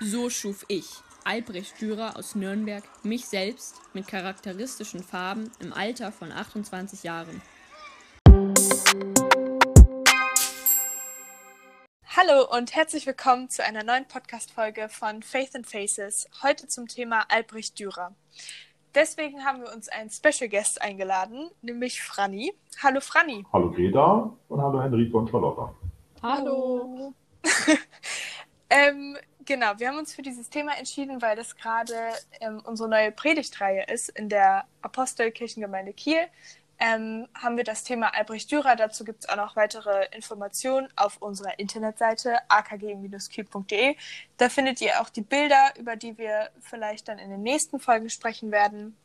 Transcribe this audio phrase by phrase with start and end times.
[0.00, 0.86] So schuf ich,
[1.24, 7.42] Albrecht Dürer aus Nürnberg, mich selbst mit charakteristischen Farben im Alter von 28 Jahren.
[12.16, 17.24] Hallo und herzlich willkommen zu einer neuen Podcast-Folge von Faith and Faces, heute zum Thema
[17.28, 18.14] Albrecht Dürer.
[18.94, 22.54] Deswegen haben wir uns einen Special Guest eingeladen, nämlich Franny.
[22.80, 23.44] Hallo Franny.
[23.52, 25.74] Hallo Greta und hallo Henrike und Charlotta.
[26.22, 27.12] Hallo.
[28.70, 29.16] ähm,
[29.48, 31.94] genau, wir haben uns für dieses Thema entschieden, weil das gerade
[32.40, 36.18] ähm, unsere neue Predigtreihe ist in der Apostelkirchengemeinde Kiel.
[36.78, 38.76] Ähm, haben wir das Thema Albrecht Dürer.
[38.76, 43.96] Dazu gibt es auch noch weitere Informationen auf unserer Internetseite akg-kiel.de.
[44.36, 48.10] Da findet ihr auch die Bilder, über die wir vielleicht dann in den nächsten Folgen
[48.10, 48.96] sprechen werden.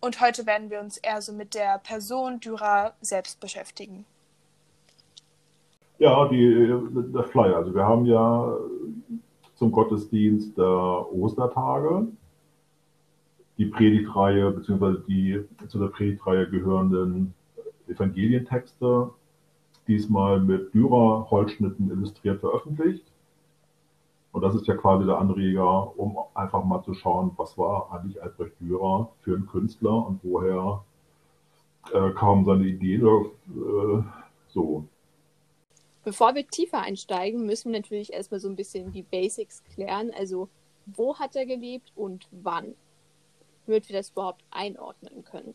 [0.00, 4.04] Und heute werden wir uns eher so mit der Person Dürer selbst beschäftigen.
[5.98, 6.72] Ja, die,
[7.12, 7.56] der Flyer.
[7.56, 8.54] Also wir haben ja
[9.58, 12.06] zum Gottesdienst der Ostertage
[13.58, 17.34] die Predigtreihe beziehungsweise die zu der Predigtreihe gehörenden
[17.88, 19.10] Evangelientexte
[19.88, 23.04] diesmal mit Dürer-Holzschnitten illustriert veröffentlicht.
[24.30, 28.22] Und das ist ja quasi der Anreger, um einfach mal zu schauen, was war eigentlich
[28.22, 30.84] Albrecht Dürer für ein Künstler und woher
[31.92, 34.02] äh, kamen seine Ideen äh,
[34.48, 34.84] so.
[36.08, 40.10] Bevor wir tiefer einsteigen, müssen wir natürlich erstmal so ein bisschen die Basics klären.
[40.16, 40.48] Also,
[40.86, 42.74] wo hat er gelebt und wann?
[43.66, 45.54] Damit wir das überhaupt einordnen können.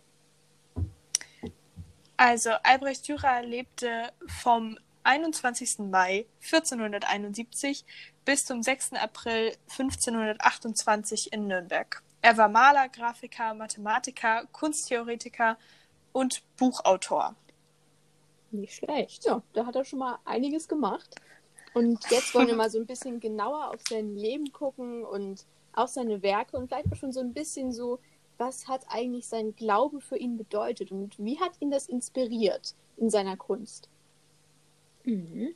[2.17, 5.79] Also, Albrecht Dürer lebte vom 21.
[5.89, 7.83] Mai 1471
[8.23, 8.93] bis zum 6.
[8.93, 12.03] April 1528 in Nürnberg.
[12.21, 15.57] Er war Maler, Grafiker, Mathematiker, Kunsttheoretiker
[16.11, 17.35] und Buchautor.
[18.53, 19.25] Nicht schlecht.
[19.25, 21.15] Ja, da hat er schon mal einiges gemacht.
[21.73, 25.87] Und jetzt wollen wir mal so ein bisschen genauer auf sein Leben gucken und auch
[25.87, 27.99] seine Werke und vielleicht auch schon so ein bisschen so,
[28.37, 33.09] was hat eigentlich sein Glaube für ihn bedeutet und wie hat ihn das inspiriert in
[33.09, 33.89] seiner Kunst?
[35.03, 35.55] Mhm.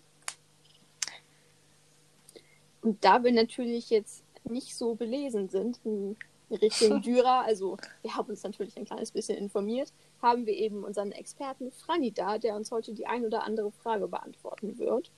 [2.82, 6.16] Und da wir natürlich jetzt nicht so belesen sind in
[6.50, 11.12] Richtung Dürer, also wir haben uns natürlich ein kleines bisschen informiert, haben wir eben unseren
[11.12, 15.12] Experten Franny da, der uns heute die ein oder andere Frage beantworten wird.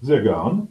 [0.00, 0.68] Sehr gern.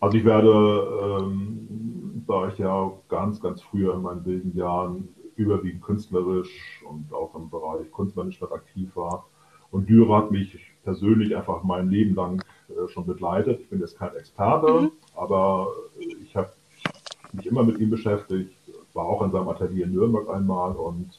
[0.00, 5.82] Also ich werde, ähm, da ich ja ganz, ganz früher in meinen wilden Jahren überwiegend
[5.82, 9.26] künstlerisch und auch im Bereich Kunstmanagement aktiv war.
[9.70, 13.60] Und Dürer hat mich persönlich einfach mein Leben lang äh, schon begleitet.
[13.60, 14.92] Ich bin jetzt kein Experte, mhm.
[15.16, 15.68] aber
[16.22, 16.52] ich habe
[17.32, 18.54] mich immer mit ihm beschäftigt,
[18.94, 21.10] war auch in seinem Atelier in Nürnberg einmal und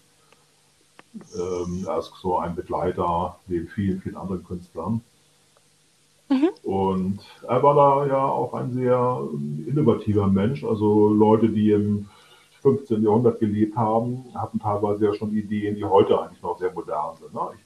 [1.38, 5.02] ähm, er ist so ein Begleiter neben vielen, vielen anderen Künstlern.
[6.30, 6.50] Mhm.
[6.64, 9.22] Und er war da ja auch ein sehr
[9.68, 10.64] innovativer Mensch.
[10.64, 12.08] Also Leute, die im
[12.62, 13.04] 15.
[13.04, 17.34] Jahrhundert gelebt haben, hatten teilweise ja schon Ideen, die heute eigentlich noch sehr modern sind.
[17.34, 17.42] Ne?
[17.56, 17.65] Ich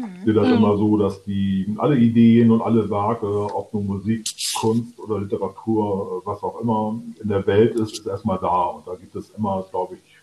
[0.00, 0.24] mhm.
[0.24, 0.54] sehe das mhm.
[0.54, 4.26] immer so, dass die alle Ideen und alle Werke, ob nun Musik,
[4.58, 8.62] Kunst oder Literatur, was auch immer in der Welt ist, ist erstmal da.
[8.64, 10.18] Und da gibt es immer, glaube ich,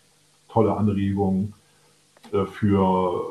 [0.48, 1.54] tolle Anregungen
[2.32, 3.24] äh, für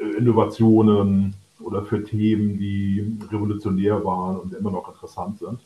[0.00, 5.48] äh, Innovationen oder für Themen, die revolutionär waren und immer noch interessant sind.
[5.50, 5.58] Und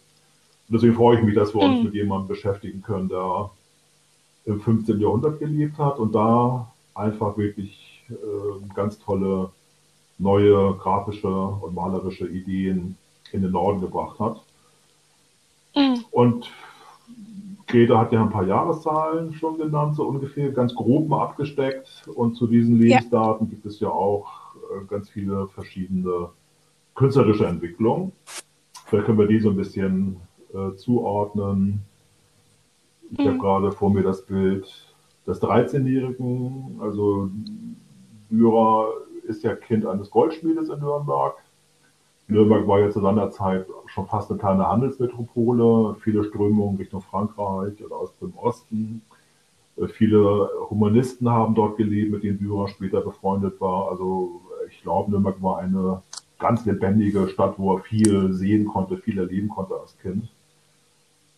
[0.70, 1.84] deswegen freue ich mich, dass wir uns mhm.
[1.84, 3.50] mit jemandem beschäftigen können, der
[4.46, 5.00] im 15.
[5.00, 9.50] Jahrhundert gelebt hat und da einfach wirklich äh, ganz tolle
[10.18, 12.96] neue grafische und malerische Ideen
[13.32, 14.42] in den Norden gebracht hat.
[15.74, 16.04] Mhm.
[16.10, 16.50] Und
[17.66, 22.04] Greta hat ja ein paar Jahreszahlen schon genannt, so ungefähr, ganz grob mal abgesteckt.
[22.14, 23.50] Und zu diesen Lebensdaten ja.
[23.50, 26.28] gibt es ja auch äh, ganz viele verschiedene
[26.94, 28.12] künstlerische Entwicklungen.
[28.86, 30.16] Vielleicht können wir die so ein bisschen
[30.52, 31.80] äh, zuordnen.
[33.10, 33.28] Ich mhm.
[33.28, 34.68] habe gerade vor mir das Bild
[35.26, 36.78] des 13-Jährigen.
[36.80, 37.30] Also
[38.30, 38.88] Dürer
[39.24, 41.34] ist ja Kind eines Goldschmiedes in Nürnberg.
[42.26, 47.84] Nürnberg war ja zu seiner Zeit schon fast eine kleine Handelsmetropole, viele Strömungen Richtung Frankreich
[47.84, 49.02] oder aus dem Osten.
[49.76, 53.90] Äh, viele Humanisten haben dort gelebt, mit denen Dürer später befreundet war.
[53.90, 54.40] Also
[54.70, 56.02] ich glaube, Nürnberg war eine
[56.38, 60.28] ganz lebendige Stadt, wo er viel sehen konnte, viel erleben konnte als Kind.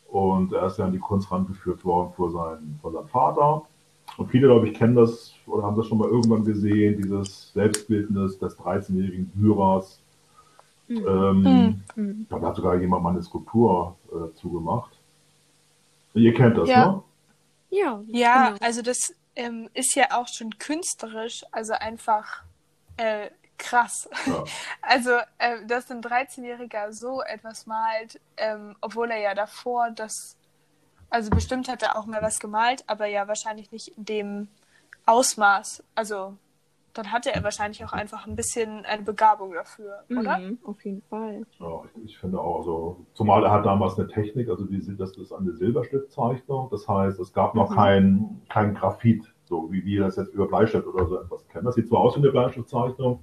[0.09, 3.63] Und er ist ja an die Kunst rangeführt worden vor seinem, vor seinem Vater.
[4.17, 8.39] Und viele, glaube ich, kennen das oder haben das schon mal irgendwann gesehen, dieses Selbstbildnis
[8.39, 10.01] des 13-jährigen Dürers.
[10.89, 11.07] Mhm.
[11.07, 12.27] Ähm, mhm.
[12.29, 14.93] Da hat sogar jemand mal eine Skulptur äh, zugemacht.
[16.15, 16.87] Ihr kennt das, ja.
[16.87, 17.03] ne?
[17.71, 18.59] Ja, ja genau.
[18.61, 22.43] also das ähm, ist ja auch schon künstlerisch, also einfach
[22.97, 23.29] äh,
[23.59, 24.09] Krass.
[24.27, 24.45] Ja.
[24.83, 30.37] Also, äh, dass ein 13-Jähriger so etwas malt, ähm, obwohl er ja davor das,
[31.11, 34.49] also bestimmt hat er auch mal was gemalt, aber ja wahrscheinlich nicht in dem
[35.07, 35.83] Ausmaß.
[35.95, 36.35] Also,
[36.95, 40.39] dann hatte er wahrscheinlich auch einfach ein bisschen eine Begabung dafür, oder?
[40.39, 41.43] Mhm, auf jeden Fall.
[41.59, 45.17] Ja, ich, ich finde auch so, zumal er hat damals eine Technik, also die, das
[45.17, 47.75] ist eine Silberstiftzeichnung, das heißt, es gab noch Mhm.
[47.75, 51.67] kein, kein Graphit, so wie wir das jetzt über Bleistift oder so etwas kennen.
[51.67, 53.23] Das sieht zwar aus wie eine Bleistiftzeichnung,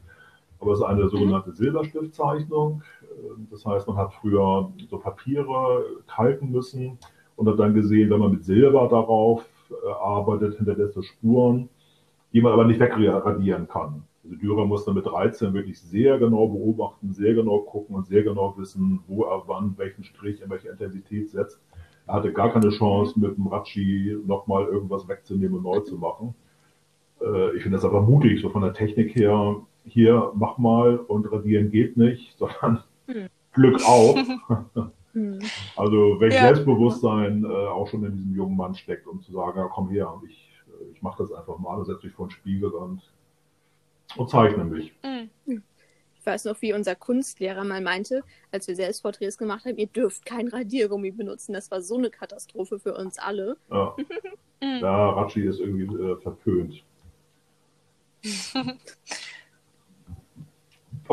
[0.60, 2.84] aber es ist eine sogenannte Silberstiftzeichnung.
[3.02, 6.98] Ähm, Das heißt, man hat früher so Papiere kalken müssen
[7.36, 9.46] und hat dann gesehen, wenn man mit Silber darauf
[10.02, 11.70] arbeitet, hinterlässt Spuren,
[12.34, 14.04] die man aber nicht wegradieren kann.
[14.24, 18.56] Also Dürer musste mit 13 wirklich sehr genau beobachten, sehr genau gucken und sehr genau
[18.58, 21.60] wissen, wo er wann welchen Strich in welche Intensität setzt.
[22.08, 26.36] Er hatte gar keine Chance, mit dem Ratschi nochmal irgendwas wegzunehmen und neu zu machen.
[27.22, 31.32] Äh, Ich finde das aber mutig, so von der Technik her, hier mach mal und
[31.32, 33.28] radieren geht nicht, sondern Hm.
[33.52, 34.18] Glück auf.
[35.14, 35.40] Mhm.
[35.76, 36.48] Also welches Ja.
[36.48, 40.22] Selbstbewusstsein äh, auch schon in diesem jungen Mann steckt, um zu sagen, ja, komm her
[40.28, 43.02] ich, äh, ich mache das einfach mal und setze mich vor den Spiegel und,
[44.16, 44.94] und zeichne mich.
[45.04, 45.64] Mhm.
[46.24, 50.26] Ich weiß noch, wie unser Kunstlehrer mal meinte, als wir Selbstporträts gemacht haben, ihr dürft
[50.26, 51.54] kein Radiergummi benutzen.
[51.54, 53.58] Das war so eine Katastrophe für uns alle.
[53.70, 53.96] Ja,
[54.62, 56.82] ja Ratschi ist irgendwie äh, verpönt.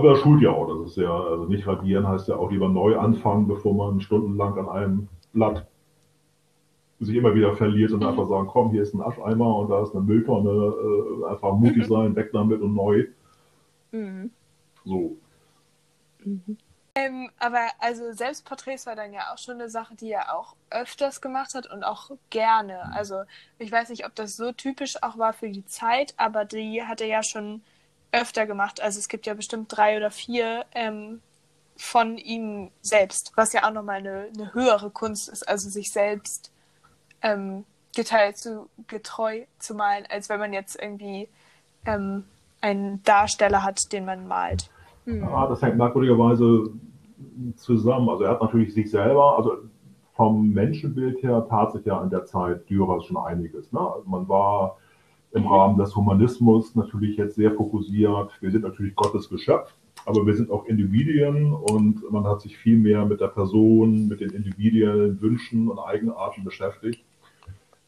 [0.01, 0.67] Aber das schult ja auch.
[0.67, 4.59] Das ist ja, also nicht radieren heißt ja auch lieber neu anfangen, bevor man stundenlang
[4.59, 5.69] an einem Blatt
[7.01, 8.07] sich immer wieder verliert und Mhm.
[8.07, 11.87] einfach sagen, komm, hier ist ein Ascheimer und da ist eine Mülltonne, äh, einfach mutig
[11.87, 13.09] sein, weg damit und neu.
[13.93, 14.31] Mhm.
[14.85, 15.17] So.
[16.25, 16.59] Mhm.
[16.95, 21.21] Ähm, aber also Selbstporträts war dann ja auch schon eine Sache, die er auch öfters
[21.21, 22.93] gemacht hat und auch gerne.
[22.93, 23.23] Also
[23.59, 27.01] ich weiß nicht, ob das so typisch auch war für die Zeit, aber die hat
[27.01, 27.63] er ja schon
[28.13, 28.81] öfter gemacht.
[28.81, 31.21] Also es gibt ja bestimmt drei oder vier ähm,
[31.77, 36.53] von ihm selbst, was ja auch nochmal eine, eine höhere Kunst ist, also sich selbst
[37.23, 37.65] ähm,
[37.95, 41.29] geteilt zu, getreu zu malen, als wenn man jetzt irgendwie
[41.87, 42.25] ähm,
[42.61, 44.71] einen Darsteller hat, den man malt.
[45.07, 45.23] Mhm.
[45.23, 46.71] Ja, das hängt merkwürdigerweise
[47.57, 48.09] zusammen.
[48.09, 49.57] Also er hat natürlich sich selber, also
[50.15, 53.73] vom Menschenbild her tat sich ja in der Zeit Dürers schon einiges.
[53.73, 53.81] Ne?
[53.81, 54.77] Also man war
[55.33, 58.31] im Rahmen des Humanismus natürlich jetzt sehr fokussiert.
[58.41, 59.73] Wir sind natürlich Gottes Geschöpf,
[60.07, 64.21] aber wir sind auch Individuen und man hat sich viel mehr mit der Person, mit
[64.21, 67.05] den individuellen Wünschen und Eigenarten beschäftigt.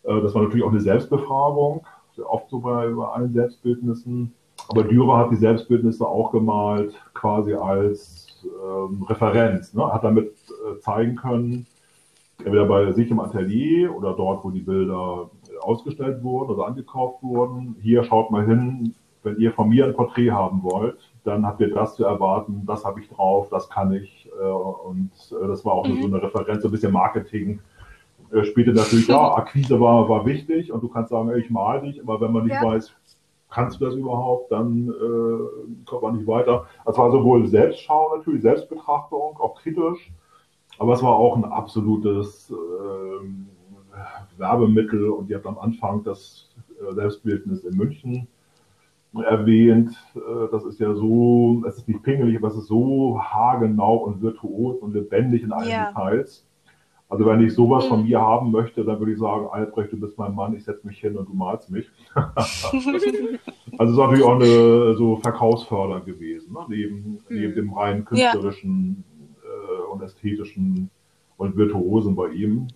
[0.05, 1.85] Äh, Das war natürlich auch eine Selbstbefragung,
[2.15, 4.33] sehr oft so bei, bei allen Selbstbildnissen.
[4.69, 9.75] Aber Dürer hat die Selbstbildnisse auch gemalt, quasi als ähm, Referenz.
[9.75, 9.93] Ne?
[9.93, 11.67] Hat damit äh, zeigen können,
[12.39, 15.31] entweder bei sich im Atelier oder dort, wo die Bilder
[15.63, 17.77] ausgestellt wurden oder angekauft wurden.
[17.81, 21.73] Hier schaut mal hin, wenn ihr von mir ein Porträt haben wollt, dann habt ihr
[21.73, 24.29] das zu erwarten, das habe ich drauf, das kann ich.
[24.41, 26.01] Äh, und äh, das war auch Mhm.
[26.01, 27.61] so eine Referenz, so ein bisschen Marketing.
[28.33, 31.81] Äh, spielte natürlich, ja, Akquise war, war wichtig und du kannst sagen, ey, ich mal
[31.83, 32.63] dich, aber wenn man nicht Ja.
[32.63, 32.93] weiß,
[33.51, 36.67] kannst du das überhaupt, dann äh, kommt man nicht weiter.
[36.87, 40.11] Das war sowohl Selbstschau natürlich, Selbstbetrachtung, auch kritisch,
[40.79, 43.49] aber es war auch ein absolutes ähm,
[44.37, 46.49] Werbemittel und ihr habt am Anfang das
[46.81, 48.29] äh, Selbstbildnis in München
[49.25, 49.93] erwähnt.
[50.15, 54.23] Äh, das ist ja so, es ist nicht pingelig, aber es ist so haargenau und
[54.23, 55.89] virtuos und lebendig in allen Ja.
[55.89, 56.47] Details.
[57.09, 58.07] Also wenn ich sowas von Mhm.
[58.07, 60.99] mir haben möchte, dann würde ich sagen, Albrecht, du bist mein Mann, ich setze mich
[60.99, 61.87] hin und du malst mich.
[62.15, 62.87] also es
[63.91, 66.61] ist natürlich auch eine so Verkaufsförder gewesen, ne?
[66.69, 69.05] neben, neben dem rein künstlerischen
[69.43, 70.89] äh, und ästhetischen
[71.37, 72.69] und virtuosen bei ihm.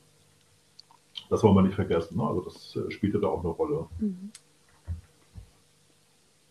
[1.31, 2.17] Das wollen wir nicht vergessen.
[2.17, 2.23] Ne?
[2.27, 3.87] Also das äh, spielte da auch eine Rolle.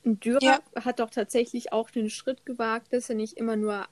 [0.03, 0.59] Und Dürer Ja.
[0.83, 3.85] hat doch tatsächlich auch den Schritt gewagt, dass er nicht immer nur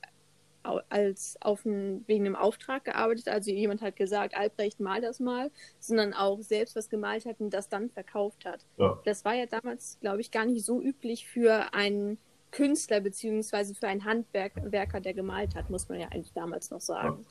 [0.90, 3.34] als auf ein, wegen einem Auftrag gearbeitet hat.
[3.34, 7.50] Also jemand hat gesagt, Albrecht mal das mal, sondern auch selbst was gemalt hat und
[7.50, 8.66] das dann verkauft hat.
[8.78, 8.98] Ja.
[9.04, 12.18] Das war ja damals, glaube ich, gar nicht so üblich für einen
[12.52, 17.20] Künstler beziehungsweise für einen Handwerker, der gemalt hat, muss man ja eigentlich damals noch sagen.
[17.22, 17.30] Ja,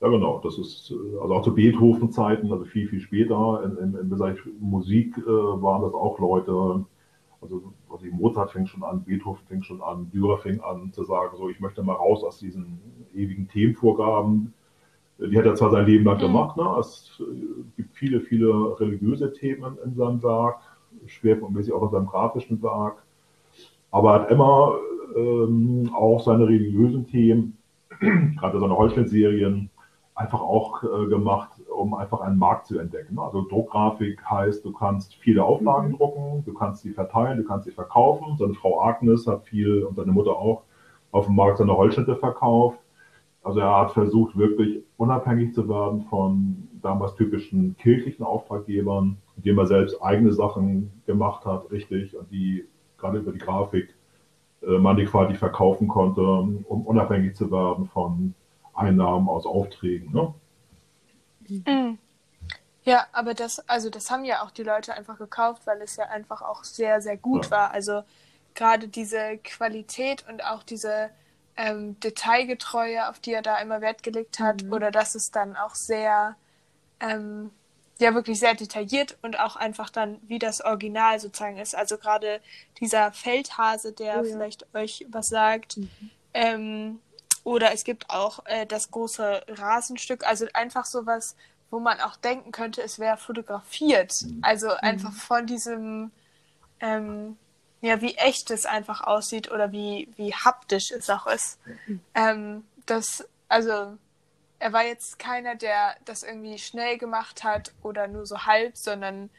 [0.00, 0.40] genau.
[0.42, 3.62] Das ist äh, also auch zu Beethoven-Zeiten, also viel, viel später.
[3.64, 6.84] In, in, Bereich Musik äh, waren das auch Leute,
[7.40, 7.62] also
[7.96, 11.48] also Mozart fing schon an, Beethoven fing schon an, Dürer fing an zu sagen, so
[11.48, 12.78] ich möchte mal raus aus diesen
[13.14, 14.52] ewigen Themenvorgaben.
[15.18, 16.22] Die hat er zwar sein Leben lang Mhm.
[16.22, 16.76] gemacht, ne?
[16.78, 17.24] es äh,
[17.76, 20.58] gibt viele, viele religiöse Themen in seinem Werk,
[21.06, 23.02] schwerpunktmäßig auch in seinem grafischen Werk,
[23.90, 24.74] aber er hat immer
[25.16, 27.56] ähm, auch seine religiösen Themen,
[27.98, 29.70] gerade seine Holzschnittserien,
[30.16, 33.18] einfach auch äh, gemacht, um einfach einen Markt zu entdecken.
[33.18, 35.96] Also Druckgrafik heißt, du kannst viele Auflagen mhm.
[35.98, 38.36] drucken, du kannst sie verteilen, du kannst sie verkaufen.
[38.38, 40.62] Seine Frau Agnes hat viel und seine Mutter auch
[41.12, 42.78] auf dem Markt seine Holzschnitte verkauft.
[43.42, 49.66] Also er hat versucht, wirklich unabhängig zu werden von damals typischen kirchlichen Auftraggebern, indem er
[49.66, 52.64] selbst eigene Sachen gemacht hat, richtig, und die
[52.96, 53.94] gerade über die Grafik
[54.62, 58.34] äh, man die quasi verkaufen konnte, um unabhängig zu werden von
[58.76, 60.12] Einnahmen aus Aufträgen.
[60.12, 60.34] Ne?
[61.48, 61.98] Mhm.
[62.86, 66.04] Ja, aber das, also das haben ja auch die Leute einfach gekauft, weil es ja
[66.04, 67.50] einfach auch sehr, sehr gut ja.
[67.50, 67.70] war.
[67.72, 68.02] Also
[68.54, 71.10] gerade diese Qualität und auch diese
[71.56, 74.72] ähm, Detailgetreue, auf die er da immer Wert gelegt hat, mhm.
[74.72, 76.36] oder dass es dann auch sehr,
[77.00, 77.50] ähm,
[77.98, 81.74] ja, wirklich sehr detailliert und auch einfach dann wie das Original sozusagen ist.
[81.74, 82.40] Also gerade
[82.80, 84.32] dieser Feldhase, der oh, ja.
[84.32, 86.10] vielleicht euch was sagt, mhm.
[86.34, 87.00] ähm,
[87.46, 91.36] oder es gibt auch äh, das große Rasenstück, also einfach sowas,
[91.70, 94.12] wo man auch denken könnte, es wäre fotografiert.
[94.42, 94.78] Also mhm.
[94.80, 96.10] einfach von diesem,
[96.80, 97.36] ähm,
[97.82, 101.60] ja, wie echt es einfach aussieht oder wie, wie haptisch es auch ist.
[101.86, 102.00] Mhm.
[102.16, 103.96] Ähm, das, also,
[104.58, 109.30] er war jetzt keiner, der das irgendwie schnell gemacht hat oder nur so halb, sondern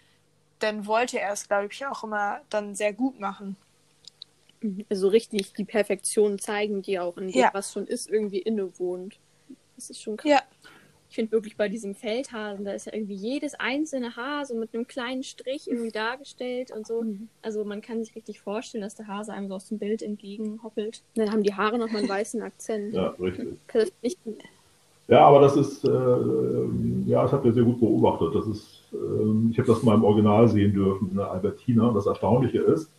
[0.59, 3.57] dann wollte er es, glaube ich, auch immer dann sehr gut machen.
[4.89, 7.49] Also richtig die Perfektion zeigen, die auch in dem, ja.
[7.53, 9.19] was schon ist, irgendwie innewohnt.
[9.75, 10.31] Das ist schon krass.
[10.31, 10.41] Ja.
[11.09, 14.73] Ich finde wirklich bei diesem Feldhasen, da ist ja irgendwie jedes einzelne Haar so mit
[14.73, 17.01] einem kleinen Strich irgendwie dargestellt und so.
[17.01, 17.29] Mhm.
[17.41, 21.03] Also man kann sich richtig vorstellen, dass der Hase einem so aus dem Bild entgegenhoppelt.
[21.15, 22.93] Und dann haben die Haare nochmal einen weißen Akzent.
[22.93, 23.57] Ja, richtig.
[24.01, 24.19] Nicht...
[25.07, 25.89] Ja, aber das ist, äh,
[27.05, 28.35] ja, das habt ihr sehr gut beobachtet.
[28.35, 31.93] Das ist, äh, ich habe das mal im Original sehen dürfen in der Albertina.
[31.93, 32.91] Das Erstaunliche ist,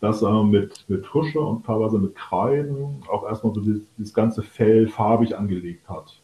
[0.00, 4.42] dass er mit, mit Tusche und teilweise mit Kreiden auch erstmal so dieses, dieses ganze
[4.42, 6.20] Fell farbig angelegt hat.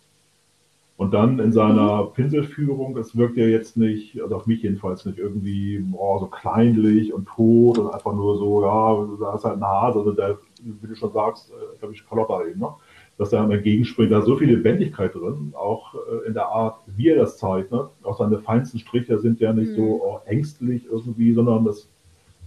[1.01, 2.13] Und dann in seiner mhm.
[2.13, 7.15] Pinselführung, es wirkt ja jetzt nicht, also auf mich jedenfalls nicht irgendwie oh, so kleinlich
[7.15, 10.87] und tot und einfach nur so, ja, da ist halt ein Hase, also der, wie
[10.87, 12.69] du schon sagst, äh, glaube ich, Carlotta eben, ne?
[13.17, 14.13] dass er entgegenspringt.
[14.13, 17.89] Da ist so viel Lebendigkeit drin, auch äh, in der Art, wie er das zeichnet.
[18.03, 19.77] Auch seine feinsten Striche sind ja nicht mhm.
[19.77, 21.89] so oh, ängstlich irgendwie, sondern das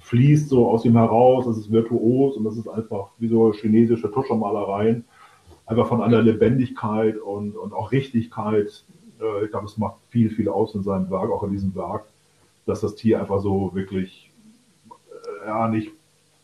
[0.04, 4.12] fließt so aus ihm heraus, das ist virtuos und das ist einfach wie so chinesische
[4.12, 5.06] Tuschermalereien,
[5.66, 8.84] einfach von einer Lebendigkeit und, und auch Richtigkeit.
[9.22, 12.06] Äh, ich glaube, es macht viel, viel aus in seinem Werk, auch in diesem Werk,
[12.66, 14.30] dass das Tier einfach so wirklich,
[14.90, 15.92] äh, ja, nicht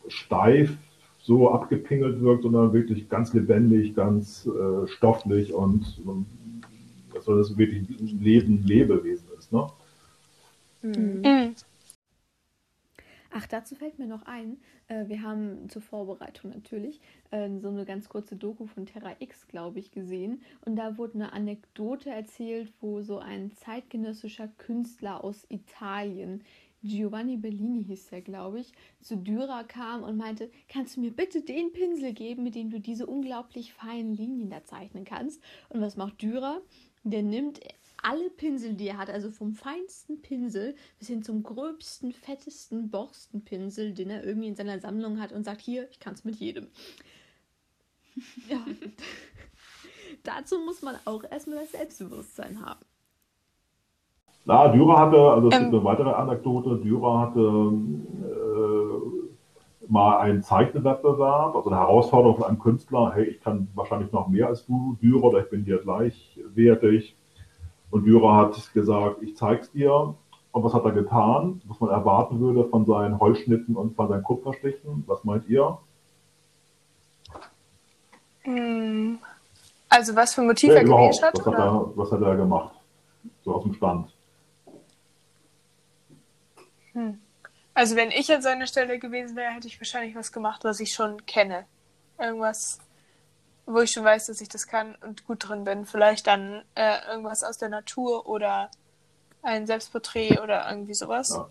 [0.08, 0.76] steif
[1.22, 6.26] so abgepingelt wirkt, sondern wirklich ganz lebendig, ganz äh, stofflich und, und
[7.12, 9.52] dass das wirklich ein Leben, Lebewesen ist.
[9.52, 9.66] Ne?
[10.82, 11.54] Mhm.
[13.32, 14.58] Ach, dazu fällt mir noch ein,
[14.88, 19.46] äh, wir haben zur Vorbereitung natürlich äh, so eine ganz kurze Doku von Terra X,
[19.46, 20.42] glaube ich, gesehen.
[20.64, 26.42] Und da wurde eine Anekdote erzählt, wo so ein zeitgenössischer Künstler aus Italien,
[26.82, 31.42] Giovanni Bellini hieß der, glaube ich, zu Dürer kam und meinte, kannst du mir bitte
[31.42, 35.42] den Pinsel geben, mit dem du diese unglaublich feinen Linien da zeichnen kannst?
[35.68, 36.62] Und was macht Dürer?
[37.02, 37.60] Der nimmt
[38.02, 43.92] alle Pinsel, die er hat, also vom feinsten Pinsel bis hin zum gröbsten, fettesten Borstenpinsel,
[43.92, 46.68] den er irgendwie in seiner Sammlung hat und sagt, hier, ich kann es mit jedem.
[48.48, 48.60] ja.
[50.24, 52.80] Dazu muss man auch erstmal das Selbstbewusstsein haben.
[54.44, 59.00] Na, Dürer hatte, also es ähm, gibt eine weitere Anekdote, Dürer hatte äh,
[59.88, 64.48] mal einen Zeichenwettbewerb, also eine Herausforderung von einem Künstler, hey, ich kann wahrscheinlich noch mehr
[64.48, 67.16] als du, Dürer, oder ich bin dir gleichwertig.
[67.90, 70.14] Und Dürer hat gesagt, ich zeig's dir.
[70.52, 71.60] Und was hat er getan?
[71.66, 75.04] Was man erwarten würde von seinen Holzschnitten und von seinen Kupferstichen.
[75.06, 75.78] Was meint ihr?
[78.42, 79.18] Hm.
[79.88, 81.38] Also was für Motiv ja, er gewählt hat?
[81.38, 82.74] Was hat, er, was hat er gemacht?
[83.44, 84.12] So aus dem Stand.
[86.92, 87.20] Hm.
[87.74, 90.92] Also wenn ich an seiner Stelle gewesen wäre, hätte ich wahrscheinlich was gemacht, was ich
[90.92, 91.66] schon kenne.
[92.18, 92.78] Irgendwas
[93.72, 95.84] wo ich schon weiß, dass ich das kann und gut drin bin.
[95.84, 98.70] Vielleicht dann äh, irgendwas aus der Natur oder
[99.42, 101.30] ein Selbstporträt oder irgendwie sowas.
[101.34, 101.48] Ja.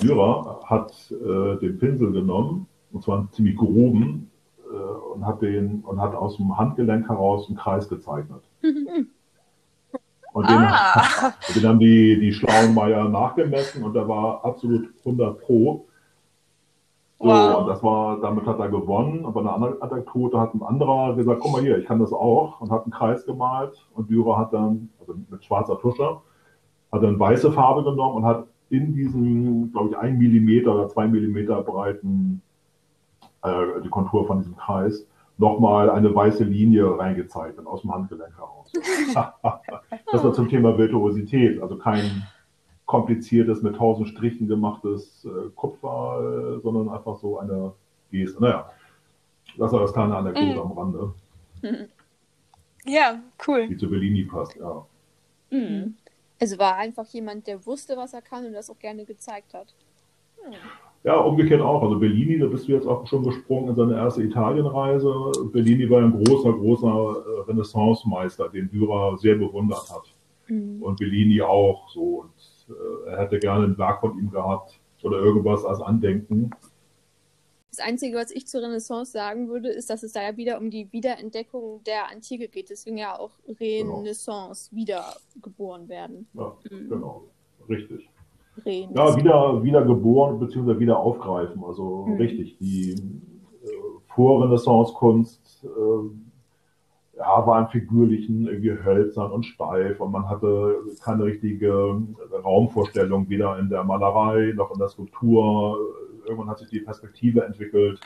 [0.00, 4.30] Dürer hat äh, den Pinsel genommen, und zwar einen ziemlich groben,
[4.64, 4.76] äh,
[5.14, 8.42] und, hat den, und hat aus dem Handgelenk heraus einen Kreis gezeichnet.
[10.32, 11.34] Und den, ah.
[11.54, 15.86] den haben die, die schlauen Meier nachgemessen und der war absolut 100 Pro.
[17.22, 17.60] So, wow.
[17.60, 19.24] und das war, damit hat er gewonnen.
[19.24, 22.60] Aber eine andere Anekdote hat ein anderer gesagt, guck mal hier, ich kann das auch
[22.60, 23.86] und hat einen Kreis gemalt.
[23.94, 26.16] Und Dürer hat dann, also mit schwarzer Tusche,
[26.90, 31.06] hat dann weiße Farbe genommen und hat in diesem, glaube ich, ein Millimeter oder zwei
[31.06, 32.42] Millimeter breiten,
[33.42, 35.06] äh, die Kontur von diesem Kreis,
[35.38, 38.72] nochmal eine weiße Linie reingezeichnet aus dem Handgelenk heraus.
[40.12, 42.24] das war zum Thema Virtuosität, also kein
[42.86, 47.72] kompliziertes, mit tausend Strichen gemachtes äh, Kupfer, äh, sondern einfach so eine
[48.10, 48.40] Geste.
[48.42, 48.70] Naja,
[49.56, 50.60] das war das kleine Anekdote mhm.
[50.60, 51.14] am Rande.
[52.84, 53.68] Ja, cool.
[53.68, 54.84] Die zu Bellini passt, ja.
[55.50, 55.94] Mhm.
[56.40, 59.72] Also war einfach jemand, der wusste, was er kann und das auch gerne gezeigt hat.
[60.44, 60.54] Mhm.
[61.04, 61.82] Ja, umgekehrt auch.
[61.82, 65.12] Also Bellini, da bist du jetzt auch schon gesprungen in seine erste Italienreise.
[65.52, 70.12] Bellini war ein großer, großer äh, Renaissance-Meister, den Dürer sehr bewundert hat.
[70.48, 70.82] Mhm.
[70.82, 72.22] Und Bellini auch so.
[72.22, 72.30] Und
[73.06, 76.50] er hätte gerne ein Werk von ihm gehabt oder irgendwas als Andenken.
[77.74, 80.68] Das Einzige, was ich zur Renaissance sagen würde, ist, dass es da ja wieder um
[80.68, 82.68] die Wiederentdeckung der Antike geht.
[82.68, 84.82] Deswegen ja auch Renaissance, genau.
[84.82, 86.28] wiedergeboren werden.
[86.34, 86.88] Ja, mhm.
[86.90, 87.22] genau.
[87.68, 88.10] Richtig.
[88.66, 90.78] Ja, wieder, wieder geboren bzw.
[90.78, 91.64] wieder aufgreifen.
[91.64, 92.16] Also mhm.
[92.16, 93.68] richtig, die äh,
[94.14, 95.68] Vorrenaissance-Kunst äh,
[97.22, 102.02] ja, war im Figürlichen irgendwie hölzern und steif und man hatte keine richtige
[102.44, 105.78] Raumvorstellung, weder in der Malerei noch in der Skulptur.
[106.26, 108.00] Irgendwann hat sich die Perspektive entwickelt.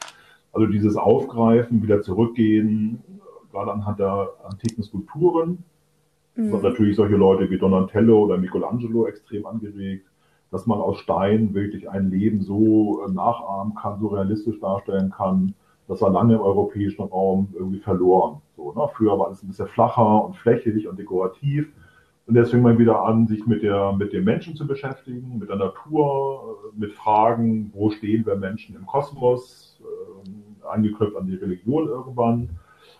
[0.52, 3.02] Also dieses Aufgreifen, wieder zurückgehen,
[3.50, 5.64] gerade anhand der antiken Skulpturen.
[6.34, 6.50] Mhm.
[6.50, 10.06] Das hat natürlich solche Leute wie Donatello oder Michelangelo extrem angeregt
[10.50, 15.54] dass man aus Stein wirklich ein Leben so nachahmen kann, so realistisch darstellen kann.
[15.88, 18.40] Das war lange im europäischen Raum irgendwie verloren.
[18.56, 18.88] So, ne?
[18.94, 21.68] Früher war alles ein bisschen flacher und flächig und dekorativ.
[22.26, 25.48] Und jetzt fängt man wieder an, sich mit, der, mit dem Menschen zu beschäftigen, mit
[25.48, 31.36] der Natur, äh, mit Fragen, wo stehen wir Menschen im Kosmos, äh, angeknüpft an die
[31.36, 32.48] Religion irgendwann.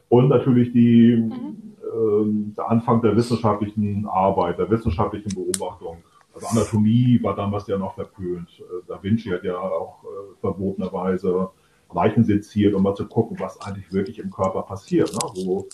[0.09, 1.75] Und natürlich die, mhm.
[1.83, 5.99] äh, der Anfang der wissenschaftlichen Arbeit, der wissenschaftlichen Beobachtung
[6.37, 8.49] also Anatomie war damals ja noch verpönt.
[8.61, 11.49] Äh, da Vinci hat ja auch äh, verbotenerweise
[11.93, 15.13] Leichen seziert, um mal zu gucken, was eigentlich wirklich im Körper passiert.
[15.13, 15.19] Ne?
[15.35, 15.69] Wo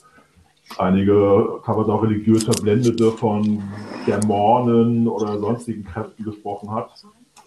[0.79, 3.63] einige teilweise auch religiös Verblendete von
[4.07, 6.91] Dämonen oder sonstigen Kräften gesprochen hat,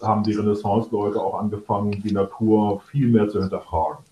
[0.02, 4.04] haben die Renaissance-Leute auch angefangen, die Natur viel mehr zu hinterfragen.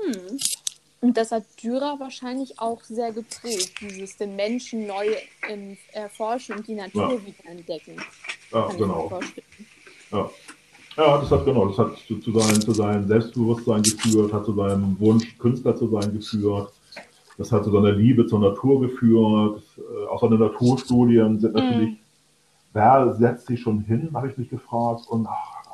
[0.00, 0.38] Hm.
[1.00, 5.14] Und das hat Dürer wahrscheinlich auch sehr geprägt, dieses den Menschen neu
[5.92, 7.26] erforschen und die Natur ja.
[7.26, 8.02] wieder entdecken.
[8.50, 9.20] Ja, genau.
[10.10, 10.30] Ja.
[10.96, 14.54] Ja, das hat genau, das hat zu, zu, sein, zu seinem Selbstbewusstsein geführt, hat zu
[14.54, 16.72] seinem Wunsch, Künstler zu sein geführt.
[17.36, 19.62] Das hat zu seiner Liebe zur Natur geführt.
[19.76, 21.98] Äh, auch seine Naturstudien sind natürlich, mm.
[22.74, 25.64] wer setzt sich schon hin, habe ich mich gefragt, und ach,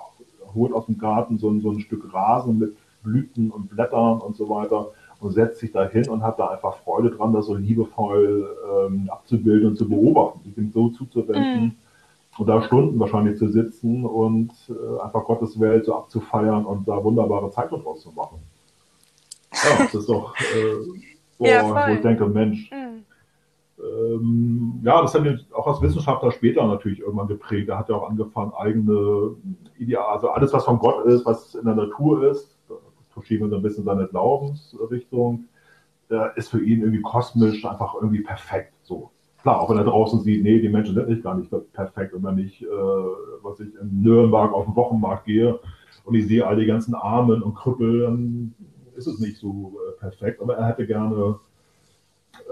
[0.54, 4.37] holt aus dem Garten so ein, so ein Stück Rasen mit Blüten und Blättern und
[4.37, 4.88] so weiter
[5.20, 8.48] und setzt sich da hin und hat da einfach Freude dran, das so liebevoll
[8.87, 11.72] ähm, abzubilden und zu beobachten, sich dem so zuzuwenden mhm.
[12.40, 17.05] Und da Stunden wahrscheinlich zu sitzen und äh, einfach Gottes Welt so abzufeiern und da
[17.05, 18.38] wunderbare Zeichnungen draus zu machen.
[19.53, 20.76] Ja, das ist doch, äh,
[21.38, 23.05] boah, ja, wo ich denke, Mensch, mhm.
[23.79, 27.68] ähm, ja, das hat ihn auch als Wissenschaftler später natürlich irgendwann geprägt.
[27.68, 29.37] Er hat ja auch angefangen, eigene
[29.79, 32.57] Ideale, also alles, was von Gott ist, was in der Natur ist,
[33.11, 35.44] verschieben so ein bisschen seine Glaubensrichtung,
[36.09, 38.72] äh, ist für ihn irgendwie kosmisch einfach irgendwie perfekt.
[38.83, 39.11] So.
[39.42, 42.12] Klar, auch wenn er draußen sieht, nee, die Menschen sind nicht gar nicht perfekt.
[42.14, 42.66] Und wenn ich, äh,
[43.42, 45.59] was ich in Nürnberg auf den Wochenmarkt gehe
[46.05, 48.55] und ich sehe all die ganzen Armen und Krüppel, dann
[48.96, 50.42] ist es nicht so äh, perfekt.
[50.42, 51.38] Aber er hätte gerne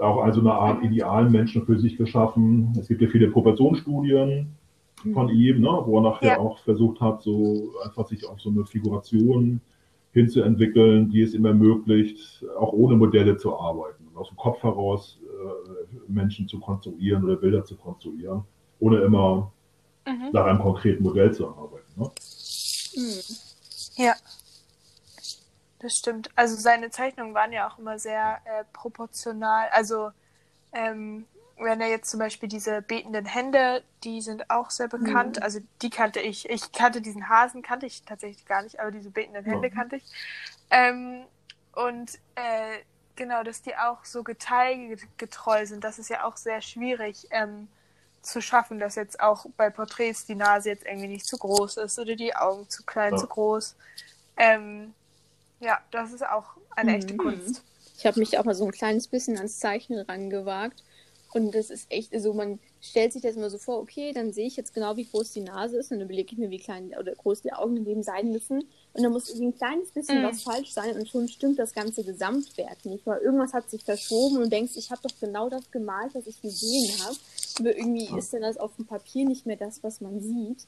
[0.01, 2.73] auch also eine Art idealen Menschen für sich geschaffen.
[2.79, 4.47] Es gibt ja viele Proportionsstudien
[5.13, 5.33] von mhm.
[5.33, 6.39] ihm, ne, wo er nachher ja.
[6.39, 9.61] auch versucht hat, so einfach sich auf so eine Figuration
[10.11, 15.19] hinzuentwickeln, die es ihm ermöglicht, auch ohne Modelle zu arbeiten und aus dem Kopf heraus
[16.07, 18.43] Menschen zu konstruieren oder Bilder zu konstruieren,
[18.79, 19.51] ohne immer
[20.05, 20.29] mhm.
[20.31, 21.91] nach einem konkreten Modell zu arbeiten.
[21.95, 22.11] Ne?
[22.95, 23.21] Mhm.
[23.95, 24.15] Ja,
[25.79, 26.29] das stimmt.
[26.35, 29.67] Also seine Zeichnungen waren ja auch immer sehr äh, proportional.
[29.71, 30.11] Also
[30.73, 31.25] ähm,
[31.57, 35.37] wenn er jetzt zum Beispiel diese betenden Hände, die sind auch sehr bekannt.
[35.37, 35.43] Mhm.
[35.43, 36.49] Also die kannte ich.
[36.49, 39.73] Ich kannte diesen Hasen, kannte ich tatsächlich gar nicht, aber diese betenden Hände ja.
[39.73, 40.03] kannte ich.
[40.69, 41.23] Ähm,
[41.73, 42.79] und äh,
[43.19, 47.67] genau, dass die auch so geteilgetreu sind, das ist ja auch sehr schwierig ähm,
[48.21, 51.99] zu schaffen, dass jetzt auch bei Porträts die Nase jetzt irgendwie nicht zu groß ist
[51.99, 53.19] oder die Augen zu klein, ja.
[53.19, 53.75] zu groß.
[54.37, 54.93] Ähm,
[55.59, 56.97] ja, das ist auch eine mhm.
[56.97, 57.63] echte Kunst.
[57.97, 60.83] Ich habe mich auch mal so ein kleines bisschen ans Zeichnen rangewagt
[61.33, 64.47] und das ist echt, also man stellt sich das immer so vor, okay, dann sehe
[64.47, 66.93] ich jetzt genau, wie groß die Nase ist und dann überlege ich mir, wie klein
[66.97, 68.63] oder groß die Augen im Leben sein müssen.
[68.93, 70.25] Und dann muss irgendwie ein kleines bisschen mm.
[70.25, 74.37] was falsch sein und schon stimmt das ganze Gesamtwerk nicht, weil irgendwas hat sich verschoben
[74.37, 77.15] und du denkst, ich habe doch genau das gemalt, was ich gesehen habe.
[77.59, 80.65] Aber irgendwie ist dann das auf dem Papier nicht mehr das, was man sieht.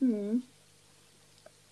[0.00, 0.42] Hm.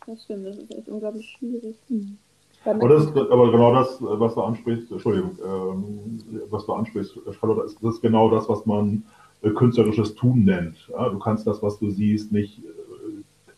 [0.07, 1.76] Das stimmt, das ist echt unglaublich schwierig.
[1.88, 2.16] Hm.
[2.64, 7.76] Aber, das, aber genau das, was du ansprichst, Entschuldigung, ähm, was du ansprichst, Charlotte, ist,
[7.81, 9.05] das ist genau das, was man
[9.42, 10.76] äh, künstlerisches Tun nennt.
[10.90, 12.86] Ja, du kannst das, was du siehst, nicht äh,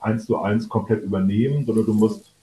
[0.00, 2.34] eins zu eins komplett übernehmen, sondern du musst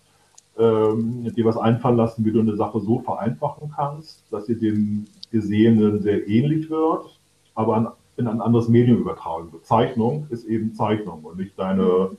[0.58, 5.06] ähm, dir was einfallen lassen, wie du eine Sache so vereinfachen kannst, dass sie dem
[5.32, 7.20] Gesehenen sehr ähnlich wird,
[7.56, 7.88] aber an,
[8.18, 9.66] in ein anderes Medium übertragen wird.
[9.66, 12.12] Zeichnung ist eben Zeichnung und nicht deine,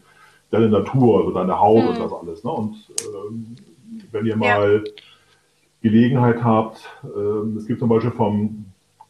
[0.51, 1.89] deine Natur, also deine Haut mhm.
[1.89, 2.45] und das alles.
[2.45, 2.51] Ne?
[2.51, 3.57] Und ähm,
[4.13, 4.93] wenn ihr mal ja.
[5.81, 8.66] Gelegenheit habt, ähm, es gibt zum Beispiel vom,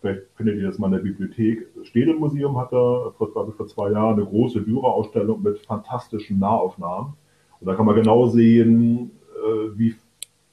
[0.06, 3.90] vielleicht findet ihr das mal in der Bibliothek, das Städtemuseum hat da vor, vor zwei
[3.90, 7.14] Jahren eine große Dürer-Ausstellung mit fantastischen Nahaufnahmen.
[7.60, 9.94] Und da kann man genau sehen, äh, wie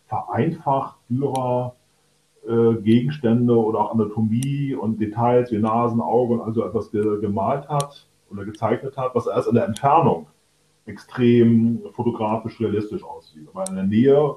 [0.08, 1.76] vereinfacht Dürer
[2.48, 8.08] äh, Gegenstände oder auch Anatomie und Details wie Nasen, Augen, also etwas ge gemalt hat
[8.32, 10.28] oder gezeichnet hat, was erst in der Entfernung
[10.86, 13.48] extrem fotografisch realistisch aussieht.
[13.54, 14.36] Aber in der Nähe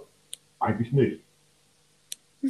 [0.61, 1.26] eigentlich nicht.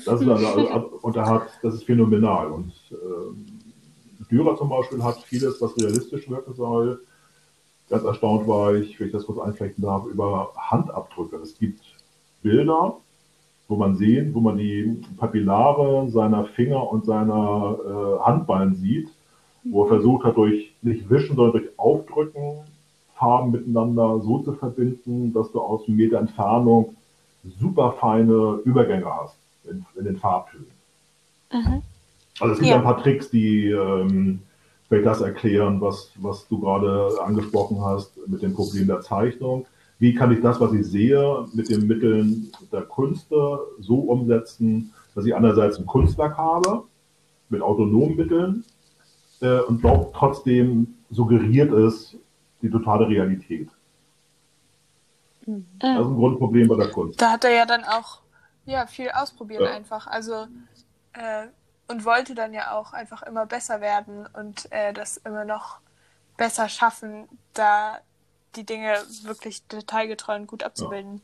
[0.05, 2.49] Das ist also, und er hat, das ist phänomenal.
[2.49, 7.01] Und äh, Dürer zum Beispiel hat vieles, was realistisch wirken soll.
[7.89, 11.37] Ganz erstaunt war ich, wenn ich das kurz einflechten darf, über Handabdrücke.
[11.37, 11.81] Es gibt
[12.43, 12.97] Bilder,
[13.69, 19.09] wo man sehen, wo man die Papillare seiner Finger und seiner äh, Handballen sieht,
[19.65, 22.65] wo er versucht hat, durch nicht wischen, sondern durch Aufdrücken
[23.15, 26.95] Farben miteinander so zu verbinden, dass du aus einem Meter Entfernung
[27.59, 29.39] super feine Übergänge hast
[29.71, 30.67] in, in den Farbtönen.
[31.53, 31.83] Mhm.
[32.41, 32.77] Also es gibt ja.
[32.77, 34.41] ein paar Tricks, die ähm,
[34.89, 39.67] vielleicht das erklären, was, was du gerade angesprochen hast mit dem Problem der Zeichnung
[39.99, 45.25] wie kann ich das, was ich sehe, mit den Mitteln der Künste so umsetzen, dass
[45.25, 46.85] ich einerseits ein Kunstwerk habe,
[47.49, 48.65] mit autonomen Mitteln,
[49.41, 52.17] äh, und doch trotzdem suggeriert es
[52.61, 53.69] die totale Realität.
[55.47, 55.65] Mhm.
[55.79, 57.21] Das ist ein Grundproblem bei der Kunst.
[57.21, 58.21] Da hat er ja dann auch
[58.67, 59.71] ja, viel ausprobiert ja.
[59.71, 60.07] einfach.
[60.07, 60.47] Also
[61.15, 61.47] äh,
[61.89, 65.79] und wollte dann ja auch einfach immer besser werden und äh, das immer noch
[66.37, 67.99] besser schaffen, da
[68.57, 71.21] die Dinge wirklich detailgetreu und gut abzubilden.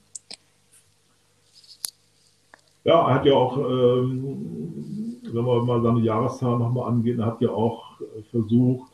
[2.84, 2.92] Ja.
[2.92, 7.40] ja er hat ja auch, ähm, wenn wir mal seine Jahreszahl nochmal angehen, er hat
[7.40, 7.98] ja auch
[8.30, 8.92] versucht,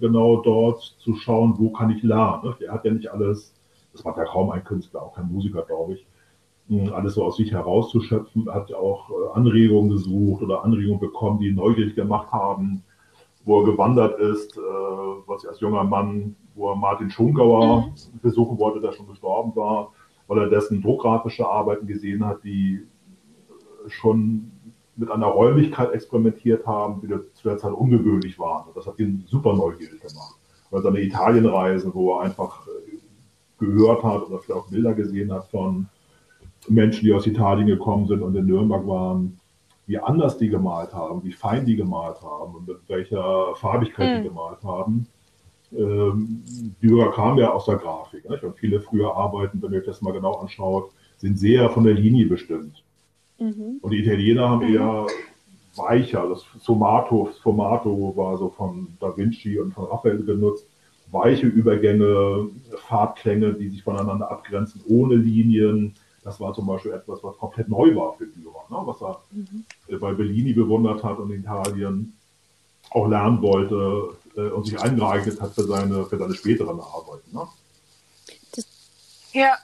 [0.00, 2.54] genau dort zu schauen, wo kann ich lernen.
[2.60, 3.52] Er hat ja nicht alles,
[3.92, 6.06] das macht ja kaum ein Künstler, auch kein Musiker, glaube ich,
[6.92, 8.46] alles so aus sich herauszuschöpfen.
[8.46, 12.82] Er hat auch äh, Anregungen gesucht oder Anregungen bekommen, die ihn neugierig gemacht haben,
[13.44, 18.20] wo er gewandert ist, äh, was ich als junger Mann wo er Martin Schongauer mhm.
[18.20, 19.92] besuchen wollte, der schon gestorben war,
[20.26, 22.80] weil er dessen druckgrafische Arbeiten gesehen hat, die
[23.86, 24.50] schon
[24.96, 28.66] mit einer Räumlichkeit experimentiert haben, die zu der Zeit ungewöhnlich waren.
[28.66, 30.34] Und das hat ihn super neugierig gemacht.
[30.70, 32.98] Weil seine Italienreisen, wo er einfach äh,
[33.58, 35.86] gehört hat oder vielleicht auch Bilder gesehen hat von
[36.68, 39.38] Menschen, die aus Italien gekommen sind und in Nürnberg waren,
[39.86, 44.22] wie anders die gemalt haben, wie fein die gemalt haben und mit welcher Farbigkeit mhm.
[44.22, 45.06] die gemalt haben
[45.76, 46.42] ähm,
[46.82, 48.28] Dürer kam ja aus der Grafik.
[48.28, 48.42] Nicht?
[48.42, 51.94] Und viele frühe Arbeiten, wenn ihr euch das mal genau anschaut, sind sehr von der
[51.94, 52.82] Linie bestimmt.
[53.38, 53.78] Mhm.
[53.80, 54.74] Und die Italiener haben mhm.
[54.74, 55.06] eher
[55.76, 60.66] weicher, das Somato, Sfumato war so von Da Vinci und von Raphael genutzt,
[61.10, 62.48] weiche Übergänge,
[62.88, 65.94] Farbklänge, die sich voneinander abgrenzen, ohne Linien.
[66.28, 68.76] Das war zum Beispiel etwas, was komplett neu war für Dürer, ne?
[68.84, 69.64] was er mhm.
[69.98, 72.18] bei Bellini bewundert hat und in Italien
[72.90, 77.34] auch lernen wollte, äh, und sich eingeeignet hat für seine, für seine späteren Arbeiten.
[77.34, 77.48] Ne?
[78.54, 78.66] Das,
[79.32, 79.56] ja.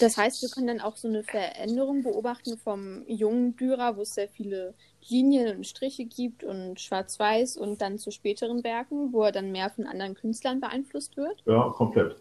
[0.00, 4.14] Das heißt, wir können dann auch so eine Veränderung beobachten vom jungen Dürer, wo es
[4.14, 4.74] sehr viele
[5.08, 9.70] Linien und Striche gibt und Schwarz-Weiß und dann zu späteren Werken, wo er dann mehr
[9.70, 11.42] von anderen Künstlern beeinflusst wird?
[11.46, 12.16] Ja, komplett.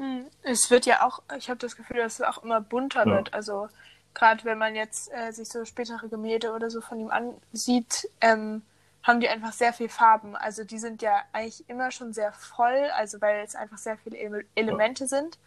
[0.00, 0.26] Hm.
[0.42, 3.16] Es wird ja auch, ich habe das Gefühl, dass es auch immer bunter ja.
[3.16, 3.34] wird.
[3.34, 3.68] Also
[4.14, 8.62] gerade wenn man jetzt äh, sich so spätere Gemälde oder so von ihm ansieht, ähm,
[9.02, 10.36] haben die einfach sehr viel Farben.
[10.36, 14.16] Also die sind ja eigentlich immer schon sehr voll, also weil es einfach sehr viele
[14.16, 15.08] Ele Elemente ja.
[15.08, 15.38] sind.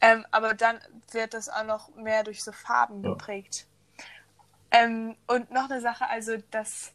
[0.00, 0.78] Ähm, aber dann
[1.12, 3.10] wird das auch noch mehr durch so Farben ja.
[3.10, 3.66] geprägt.
[4.70, 6.92] Ähm, und noch eine Sache, also das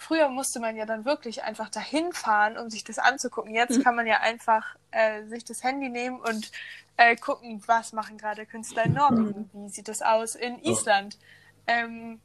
[0.00, 3.54] früher musste man ja dann wirklich einfach dahin fahren, um sich das anzugucken.
[3.54, 3.82] Jetzt mhm.
[3.84, 6.50] kann man ja einfach äh, sich das Handy nehmen und
[6.96, 11.18] äh, gucken, was machen gerade Künstler in Norwegen, wie sieht das aus in Island.
[11.66, 12.18] Ähm,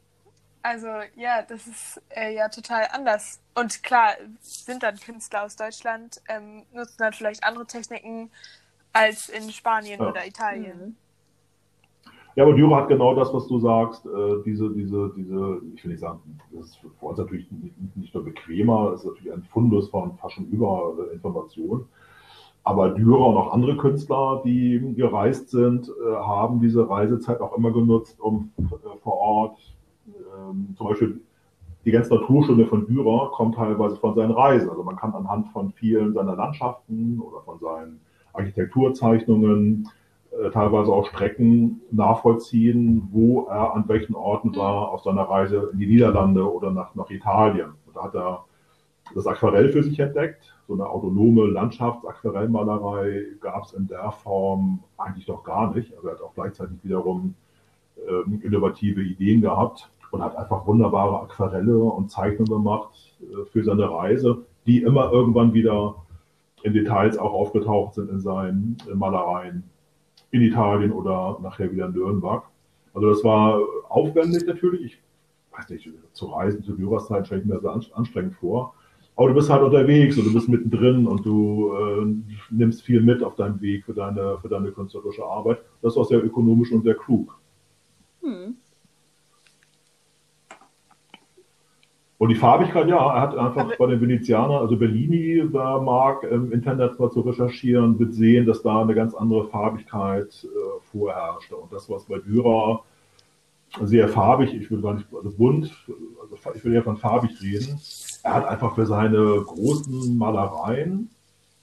[0.62, 3.40] also ja, das ist äh, ja total anders.
[3.54, 8.30] Und klar, sind dann Künstler aus Deutschland, ähm, nutzen dann vielleicht andere Techniken
[8.94, 10.08] als in Spanien ja.
[10.08, 10.78] oder Italien.
[10.78, 10.96] Mhm.
[12.36, 15.92] Ja, aber Dürer hat genau das, was du sagst, äh, diese, diese, diese, ich will
[15.92, 16.20] nicht sagen,
[16.52, 20.14] das ist für uns natürlich nicht, nicht nur bequemer, es ist natürlich ein Fundus von
[20.18, 21.86] fast schon über Informationen.
[22.62, 27.70] Aber Dürer und auch andere Künstler, die gereist sind, äh, haben diese Reisezeit auch immer
[27.70, 29.58] genutzt, um äh, vor Ort
[30.06, 31.20] ähm, zum Beispiel
[31.86, 34.68] die ganze Naturstunde von Dürer kommt teilweise von seinen Reisen.
[34.68, 38.00] Also man kann anhand von vielen seiner Landschaften oder von seinen
[38.34, 40.05] Architekturzeichnungen äh,
[40.52, 45.86] teilweise auch Strecken nachvollziehen, wo er an welchen Orten war auf seiner Reise in die
[45.86, 47.72] Niederlande oder nach, nach Italien.
[47.86, 48.44] Und da hat er
[49.14, 50.52] das Aquarell für sich entdeckt.
[50.66, 55.94] So eine autonome Landschaftsaquarellmalerei gab es in der Form eigentlich noch gar nicht.
[55.94, 57.34] Also er hat auch gleichzeitig wiederum
[58.08, 63.90] ähm, innovative Ideen gehabt und hat einfach wunderbare Aquarelle und Zeichnungen gemacht äh, für seine
[63.90, 65.94] Reise, die immer irgendwann wieder
[66.62, 69.62] in Details auch aufgetaucht sind in seinen Malereien
[70.30, 72.44] in Italien oder nachher wieder in Nürnberg.
[72.94, 74.84] Also das war aufwendig natürlich.
[74.84, 78.74] Ich weiß nicht, zu reisen zu Dürerszeit stelle ich mir sehr anstrengend vor.
[79.16, 83.22] Aber du bist halt unterwegs und du bist mittendrin und du äh, nimmst viel mit
[83.22, 85.62] auf deinem Weg für deine, für deine künstlerische Arbeit.
[85.80, 87.38] Das auch sehr ökonomisch und sehr klug.
[88.22, 88.56] Hm.
[92.18, 96.22] Und die Farbigkeit, ja, er hat einfach Aber bei den Venezianern, also Bellini, wer mag
[96.24, 101.56] im Internet mal zu recherchieren, wird sehen, dass da eine ganz andere Farbigkeit äh, vorherrschte.
[101.56, 102.82] Und das, was bei Dürer
[103.82, 105.70] sehr farbig, ich will gar nicht, also bunt,
[106.22, 107.78] also ich will ja von farbig reden,
[108.22, 111.10] er hat einfach für seine großen Malereien,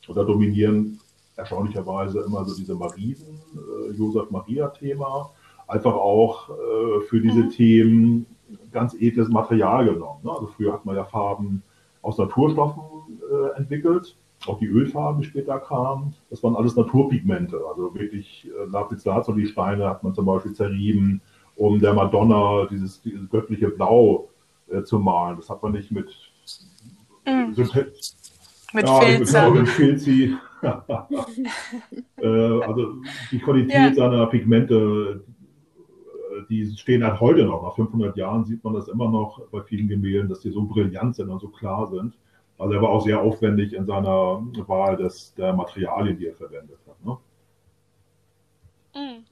[0.07, 0.99] und da dominieren
[1.35, 5.31] erstaunlicherweise immer so diese Marien, äh, Josef-Maria-Thema,
[5.67, 7.49] einfach auch äh, für diese mhm.
[7.49, 8.25] Themen
[8.71, 10.21] ganz edles Material genommen.
[10.23, 10.31] Ne?
[10.31, 11.63] Also früher hat man ja Farben
[12.01, 12.83] aus Naturstoffen
[13.31, 16.13] äh, entwickelt, auch die Ölfarben, die später kamen.
[16.29, 21.21] Das waren alles Naturpigmente, also wirklich äh, Lapislazuli Steine hat man zum Beispiel zerrieben,
[21.55, 24.29] um der Madonna dieses, dieses göttliche Blau
[24.69, 25.37] äh, zu malen.
[25.37, 26.09] Das hat man nicht mit
[27.25, 27.53] mm.
[28.73, 29.49] mit ja, Filzer.
[29.51, 30.35] Mit, mit Filzi.
[30.63, 32.95] äh, also
[33.31, 33.93] die Qualität ja.
[33.93, 35.23] seiner Pigmente,
[36.50, 37.63] die stehen halt heute noch.
[37.63, 41.15] Nach 500 Jahren sieht man das immer noch bei vielen Gemälden, dass die so brillant
[41.15, 42.13] sind und so klar sind.
[42.58, 46.80] Also er war auch sehr aufwendig in seiner Wahl des, der Materialien, die er verwendet
[46.88, 47.06] hat.
[47.06, 47.17] Ne?
[48.96, 49.26] Mm.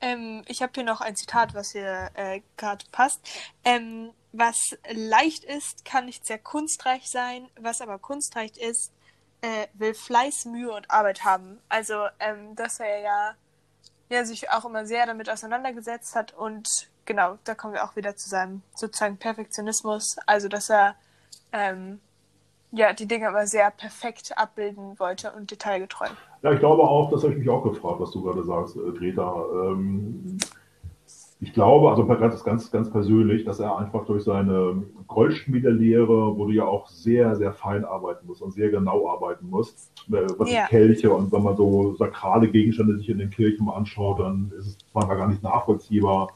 [0.00, 3.20] Ähm, ich habe hier noch ein Zitat, was hier äh, gerade passt.
[3.64, 7.48] Ähm, was leicht ist, kann nicht sehr kunstreich sein.
[7.60, 8.92] Was aber kunstreich ist,
[9.42, 11.58] äh, will Fleiß, Mühe und Arbeit haben.
[11.68, 13.34] Also, ähm, dass er ja
[14.12, 16.68] ja, sich auch immer sehr damit auseinandergesetzt hat und
[17.04, 20.94] genau, da kommen wir auch wieder zu seinem sozusagen Perfektionismus, also dass er
[21.52, 22.00] ähm,
[22.70, 26.08] ja die Dinge aber sehr perfekt abbilden wollte und detailgetreu.
[26.42, 28.92] Ja, ich glaube auch, das habe ich mich auch gefragt, was du gerade sagst, äh,
[28.92, 29.44] Greta.
[29.52, 30.38] Ähm,
[31.42, 36.52] ich glaube, also ganz, ganz, ganz persönlich, dass er einfach durch seine Goldschmiedelehre, wo du
[36.52, 40.62] ja auch sehr, sehr fein arbeiten musst und sehr genau arbeiten musst, äh, was ja.
[40.62, 44.52] die Kelche und wenn man so sakrale Gegenstände sich in den Kirchen mal anschaut, dann
[44.56, 46.28] ist es manchmal gar nicht nachvollziehbar,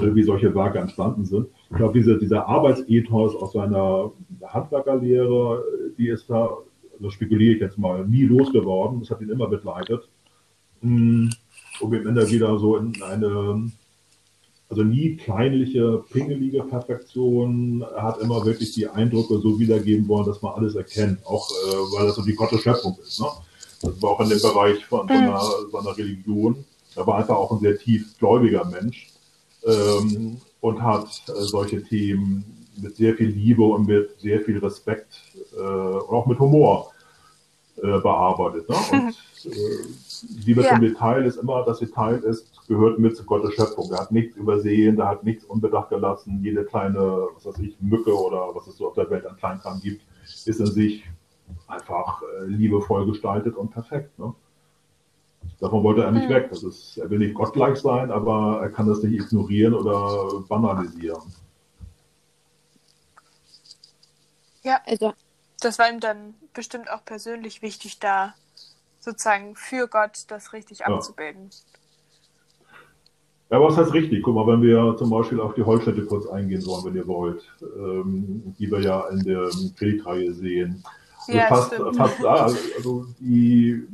[0.00, 1.48] äh, wie solche Werke entstanden sind.
[1.68, 4.12] Ich glaube, diese, dieser Arbeitsethos aus seiner
[4.44, 5.64] Handwerkerlehre,
[5.98, 6.50] die ist da,
[6.96, 9.00] also spekuliere ich jetzt mal, nie losgeworden.
[9.00, 10.08] Das hat ihn immer begleitet.
[10.82, 11.30] Um
[11.82, 13.70] am Ende wieder so in eine
[14.68, 17.82] also nie kleinliche, pingelige Perfektion.
[17.82, 21.74] Er hat immer wirklich die Eindrücke so wiedergeben wollen, dass man alles erkennt, auch äh,
[21.96, 23.20] weil das so die Gottes Schöpfung ist.
[23.20, 23.26] Ne?
[23.82, 26.64] Das war auch in dem Bereich von, von einer, seiner Religion.
[26.96, 29.08] Er war einfach auch ein sehr tiefgläubiger Mensch
[29.64, 32.44] ähm, und hat äh, solche Themen
[32.80, 35.20] mit sehr viel Liebe und mit sehr viel Respekt
[35.56, 36.92] äh, und auch mit Humor
[37.76, 38.68] äh, bearbeitet.
[38.68, 38.76] Ne?
[38.92, 39.14] Und
[40.22, 40.70] Liebe ja.
[40.70, 43.90] zum Detail ist immer, das Detail ist gehört mit zu Gottes Schöpfung.
[43.92, 46.40] Er hat nichts übersehen, er hat nichts unbedacht gelassen.
[46.42, 49.80] Jede kleine, was weiß ich, Mücke oder was es so auf der Welt an Kleinkram
[49.80, 51.04] gibt, ist in sich
[51.68, 54.18] einfach äh, liebevoll gestaltet und perfekt.
[54.18, 54.34] Ne?
[55.60, 56.34] Davon wollte er nicht mhm.
[56.34, 56.50] weg.
[56.50, 61.22] Das ist, er will nicht gottgleich sein, aber er kann das nicht ignorieren oder banalisieren.
[64.62, 65.14] Ja, also
[65.60, 68.34] das war ihm dann bestimmt auch persönlich wichtig, da
[69.06, 70.86] sozusagen für Gott das richtig ja.
[70.86, 71.50] abzubilden.
[73.48, 74.24] Ja, was heißt richtig?
[74.24, 77.44] Guck mal, wenn wir zum Beispiel auf die Holzstätte kurz eingehen wollen, wenn ihr wollt,
[77.62, 80.82] ähm, die wir ja in der Predigtreihe sehen.
[81.28, 83.86] Also ja, fast, fast also die,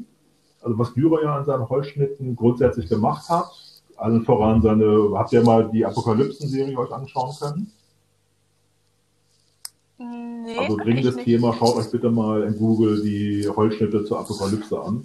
[0.63, 3.51] also was Dürer ja an seinen Holzschnitten grundsätzlich gemacht hat,
[3.97, 7.73] allen voran seine, habt ihr mal die Apokalypsen-Serie euch anschauen können?
[10.53, 15.03] Nee, also dringendes Thema, schaut euch bitte mal in Google die Holzschnitte zur Apokalypse an.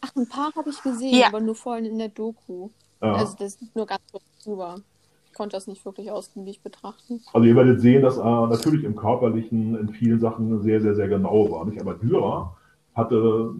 [0.00, 1.28] Ach, ein paar habe ich gesehen, ja.
[1.28, 2.70] aber nur vorhin in der Doku.
[3.02, 3.14] Ja.
[3.14, 4.76] Also das ist nur ganz kurz drüber.
[5.26, 7.20] Ich konnte das nicht wirklich ausgiebig betrachten.
[7.32, 11.08] Also ihr werdet sehen, dass er natürlich im Körperlichen in vielen Sachen sehr, sehr, sehr
[11.08, 11.64] genau war.
[11.64, 11.80] Nicht?
[11.80, 12.56] Aber Dürer
[12.94, 13.54] hatte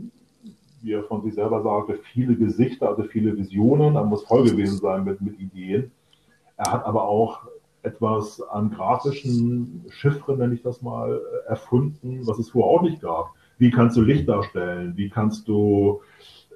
[0.83, 3.97] wie er von sich selber sagte, viele Gesichter, also viele Visionen.
[3.97, 5.91] Er muss voll gewesen sein mit, mit Ideen.
[6.57, 7.41] Er hat aber auch
[7.89, 13.33] etwas an grafischen Chiffren, nenne ich das mal, erfunden, was es vorher auch nicht gab.
[13.59, 14.93] Wie kannst du Licht darstellen?
[14.97, 16.01] Wie kannst du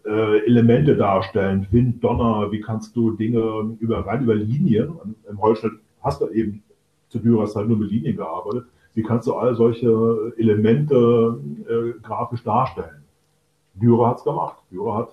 [0.05, 1.67] äh, Elemente darstellen?
[1.71, 2.53] Wind, Donner?
[2.53, 4.93] Wie kannst du Dinge über, rein über Linien?
[5.29, 6.63] Im Holzschnitt hast du eben
[7.09, 8.67] zu Dürers halt nur mit Linien gearbeitet.
[8.95, 13.03] Wie kannst du all solche Elemente äh, grafisch darstellen?
[13.75, 14.63] Dürer hat es gemacht.
[14.71, 15.13] Dürer hat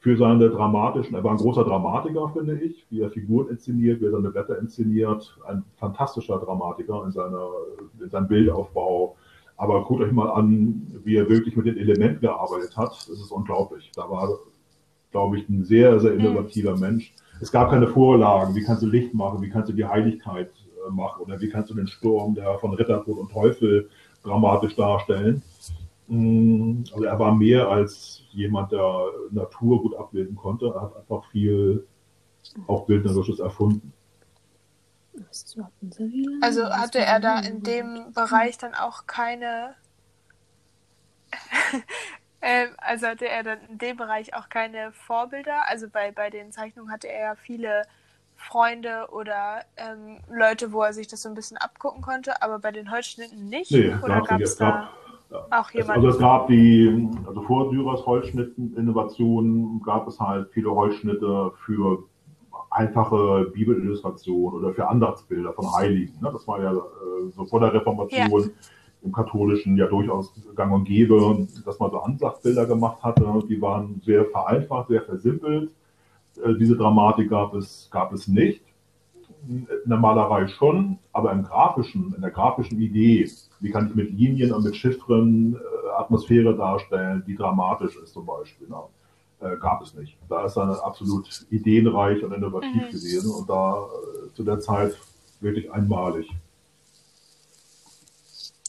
[0.00, 4.06] für seine dramatischen, er war ein großer Dramatiker, finde ich, wie er Figuren inszeniert, wie
[4.06, 7.48] er seine Blätter inszeniert, ein fantastischer Dramatiker in, seiner,
[8.00, 9.16] in seinem Bildaufbau.
[9.56, 12.90] Aber guckt euch mal an, wie er wirklich mit den Elementen gearbeitet hat.
[12.90, 13.90] Das ist unglaublich.
[13.96, 14.38] Da war,
[15.10, 16.80] glaube ich, ein sehr, sehr innovativer mhm.
[16.80, 17.12] Mensch.
[17.40, 18.54] Es gab keine Vorlagen.
[18.54, 19.42] Wie kannst du Licht machen?
[19.42, 20.52] Wie kannst du die Heiligkeit
[20.86, 21.22] äh, machen?
[21.22, 23.90] Oder wie kannst du den Sturm der von Rittertod und Teufel
[24.22, 25.42] dramatisch darstellen?
[26.08, 30.72] Mm, also er war mehr als jemand, der Natur gut abbilden konnte.
[30.74, 31.86] Er hat einfach viel
[32.66, 33.92] auch Bildnerisches erfunden.
[36.40, 39.74] Also hatte er da in dem Bereich dann auch keine,
[42.40, 45.68] ähm, also hatte er dann in dem Bereich auch keine Vorbilder.
[45.68, 47.82] Also bei, bei den Zeichnungen hatte er ja viele
[48.36, 52.70] Freunde oder ähm, Leute, wo er sich das so ein bisschen abgucken konnte, aber bei
[52.70, 53.72] den Holzschnitten nicht.
[53.72, 54.90] Nee, oder gab es da?
[55.30, 55.90] Auch jemand.
[55.90, 62.04] Also es gab die, also vor Dürers Holzschnitten-Innovationen gab es halt viele Holzschnitte für
[62.70, 66.14] einfache Bibelillustrationen oder für Andachtsbilder von Heiligen.
[66.20, 66.30] Ne?
[66.32, 68.48] Das war ja äh, so vor der Reformation ja.
[69.02, 73.24] im Katholischen ja durchaus gang und gäbe, dass man so Andachtsbilder gemacht hatte.
[73.48, 75.70] Die waren sehr vereinfacht, sehr versimpelt.
[76.42, 78.62] Äh, diese Dramatik gab es, gab es nicht
[79.48, 83.30] in der Malerei schon, aber im grafischen, in der grafischen Idee,
[83.60, 88.26] wie kann ich mit Linien und mit Chiffren äh, Atmosphäre darstellen, die dramatisch ist zum
[88.26, 88.82] Beispiel, ne?
[89.40, 90.18] äh, gab es nicht.
[90.28, 92.90] Da ist er absolut ideenreich und innovativ mhm.
[92.90, 94.96] gewesen und da äh, zu der Zeit
[95.40, 96.28] wirklich einmalig.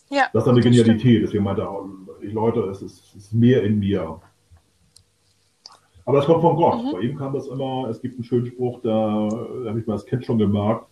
[0.10, 1.24] Ja, das ist eine Genialität, stimmt.
[1.24, 1.86] deswegen meinte er,
[2.22, 4.20] die Leute, es ist, es ist mehr in mir.
[6.10, 6.84] Aber es kommt von Gott.
[6.84, 6.92] Mhm.
[6.92, 9.94] Bei ihm kam das immer, es gibt einen schönen Spruch, da, da habe ich mal
[9.94, 10.88] als Kind schon gemerkt.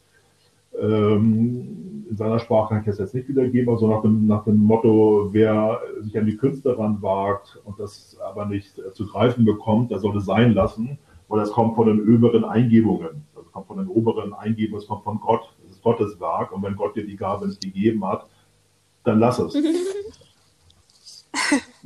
[0.79, 4.57] Ähm, in seiner Sprache kann ich das jetzt nicht wiedergeben, also nach dem, nach dem
[4.57, 9.89] Motto, wer sich an die Künste ranwagt und das aber nicht äh, zu greifen bekommt,
[9.89, 10.99] der sollte sein lassen,
[11.29, 13.25] weil das kommt von den oberen Eingebungen.
[13.35, 16.61] Das kommt von den oberen Eingebungen, es kommt von Gott, es ist Gottes Werk und
[16.61, 18.27] wenn Gott dir die Gabe nicht gegeben hat,
[19.03, 19.57] dann lass es.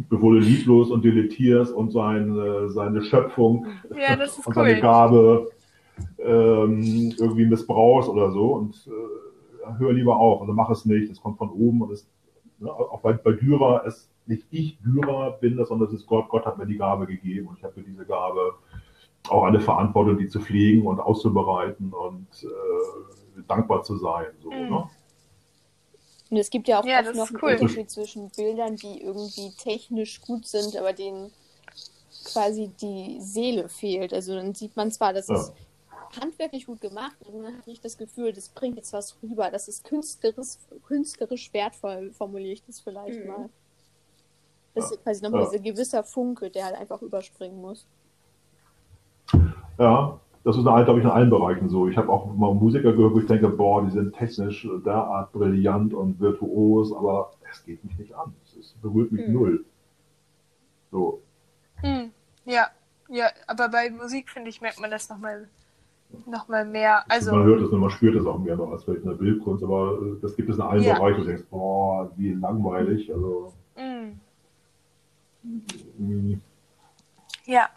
[0.09, 4.53] du lieblos und deletierst und seine, seine Schöpfung ja, und cool.
[4.53, 5.49] seine Gabe
[6.19, 8.53] ähm, irgendwie missbrauchst oder so.
[8.53, 10.41] Und äh, hör lieber auf.
[10.41, 11.11] Also mach es nicht.
[11.11, 12.07] Es kommt von oben und es,
[12.59, 16.29] ne, auch bei, bei Dürer, es nicht ich Dürer bin, das, sondern es ist Gott.
[16.29, 18.53] Gott hat mir die Gabe gegeben und ich habe für diese Gabe
[19.29, 24.27] auch eine Verantwortung, die zu pflegen und auszubereiten und äh, dankbar zu sein.
[24.41, 24.69] So, mhm.
[24.69, 24.89] ne?
[26.31, 27.51] Und es gibt ja auch ja, noch einen cool.
[27.51, 31.31] Unterschied zwischen Bildern, die irgendwie technisch gut sind, aber denen
[32.23, 34.13] quasi die Seele fehlt.
[34.13, 35.35] Also dann sieht man zwar, das ja.
[35.35, 35.53] ist
[36.21, 39.51] handwerklich gut gemacht, aber man hat nicht das Gefühl, das bringt jetzt was rüber.
[39.51, 43.27] Das ist künstlerisch, künstlerisch wertvoll, formuliere ich das vielleicht mhm.
[43.27, 43.49] mal.
[44.73, 45.49] Das ist quasi nochmal ja.
[45.49, 47.85] dieser gewisser Funke, der halt einfach überspringen muss.
[49.77, 51.87] Ja, das ist glaube ich, in allen Bereichen so.
[51.87, 55.93] Ich habe auch mal Musiker gehört, wo ich denke, boah, die sind technisch derart brillant
[55.93, 58.33] und virtuos, aber es geht mich nicht an.
[58.59, 59.33] Es berührt mich hm.
[59.33, 59.65] null.
[60.91, 61.21] So.
[61.75, 62.11] Hm.
[62.45, 62.67] Ja,
[63.09, 65.47] ja, aber bei Musik, finde ich, merkt man das nochmal
[66.25, 67.03] noch mal mehr.
[67.09, 69.15] Also, man hört es und man spürt es auch mehr noch als vielleicht in der
[69.15, 70.95] Bildkunst, aber äh, das gibt es in allen ja.
[70.95, 73.13] Bereichen, wo du denkst, boah, wie langweilig.
[73.13, 74.19] Also, mm.
[75.97, 76.41] Mm.
[77.45, 77.69] Ja,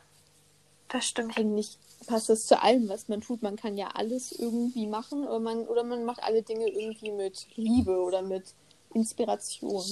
[0.94, 1.36] das stimmt.
[1.36, 3.42] Eigentlich passt das zu allem, was man tut.
[3.42, 7.46] Man kann ja alles irgendwie machen oder man, oder man macht alle Dinge irgendwie mit
[7.56, 8.54] Liebe oder mit
[8.94, 9.84] Inspiration.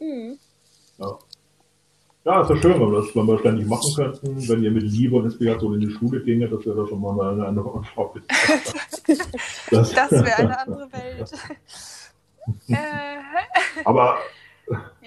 [0.00, 0.38] Mhm.
[0.98, 1.18] Ja.
[2.24, 4.82] Ja, ist ja schön, wenn wir das, wenn wir ständig machen könnten, wenn ihr mit
[4.82, 8.20] Liebe und Inspiration in die Schule ginge, das wäre schon mal eine andere Antwort.
[9.70, 11.30] das, das wäre eine andere Welt.
[13.84, 14.18] Aber.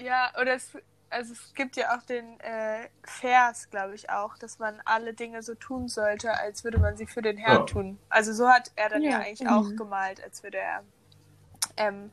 [0.02, 0.70] Ja, oder es,
[1.10, 5.42] also es gibt ja auch den äh, Vers, glaube ich auch, dass man alle Dinge
[5.42, 7.64] so tun sollte, als würde man sie für den Herrn ja.
[7.64, 7.98] tun.
[8.08, 9.48] Also so hat er dann ja, ja eigentlich mhm.
[9.48, 10.82] auch gemalt, als würde er
[11.76, 12.10] ähm,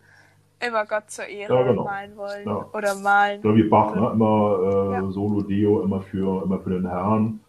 [0.59, 1.83] immer Gott zur Ehre ja, genau.
[1.83, 2.69] malen wollen ja.
[2.73, 3.41] oder malen.
[3.41, 4.09] So wie Bach, ne?
[4.11, 7.39] immer äh, Solo Deo, immer für, immer für den Herrn.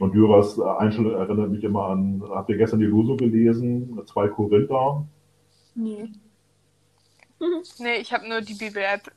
[0.00, 4.00] Und Dürers Einstellung erinnert mich immer an, habt ihr gestern die Losung gelesen?
[4.06, 5.04] Zwei Korinther.
[5.76, 6.10] Nee.
[7.78, 9.10] Nee, ich habe nur die Bibel-App.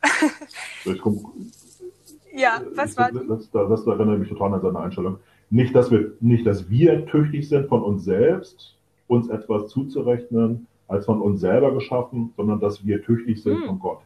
[2.33, 5.19] Ja, was war das, das, das erinnert mich total an seine Einstellung.
[5.49, 8.75] Nicht, dass wir, nicht, dass wir tüchtig sind von uns selbst,
[9.07, 13.67] uns etwas zuzurechnen, als von uns selber geschaffen, sondern dass wir tüchtig sind hm.
[13.67, 13.99] von Gott.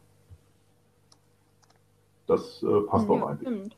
[2.27, 3.75] Das äh, passt ja, auch eigentlich.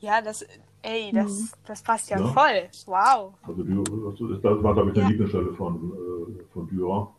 [0.00, 0.44] Ja, das,
[0.82, 1.48] ey, das, mhm.
[1.66, 2.68] das passt ja, ja, voll.
[2.84, 3.32] Wow.
[3.46, 5.08] Also das war, glaube ich, eine ja.
[5.08, 7.14] Lieblingsstelle von, äh, von Dürer.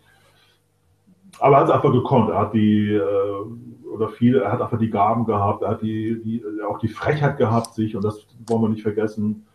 [1.39, 2.29] Aber er hat es einfach gekonnt.
[2.29, 6.21] Er hat die, äh, oder viele, er hat einfach die Gaben gehabt, er hat die,
[6.23, 9.45] die, auch die Frechheit gehabt, sich, und das wollen wir nicht vergessen,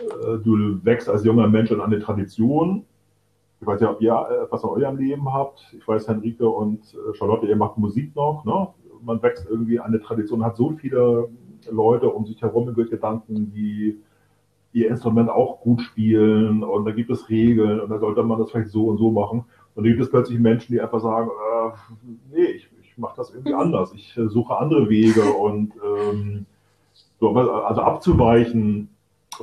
[0.00, 2.84] äh, du wächst als junger Mensch in eine Tradition.
[3.60, 5.74] Ich weiß ja, ob ihr äh, was in eurem Leben habt.
[5.76, 8.44] Ich weiß, Henrike und äh, Charlotte, ihr macht Musik noch.
[8.44, 8.68] Ne?
[9.02, 11.28] Man wächst irgendwie eine Tradition, hat so viele
[11.70, 13.98] Leute um sich herum mit Gedanken, die
[14.72, 18.50] ihr Instrument auch gut spielen und da gibt es Regeln und da sollte man das
[18.50, 19.44] vielleicht so und so machen.
[19.76, 21.70] Und da gibt es plötzlich Menschen, die einfach sagen, äh,
[22.34, 23.60] nee, ich, ich mache das irgendwie mhm.
[23.60, 23.92] anders.
[23.92, 26.46] Ich äh, suche andere Wege und ähm,
[27.20, 28.88] so, also abzuweichen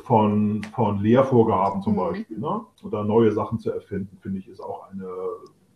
[0.04, 1.98] von, von Lehrvorgaben zum mhm.
[1.98, 2.62] Beispiel ne?
[2.82, 5.08] oder neue Sachen zu erfinden, finde ich, ist auch eine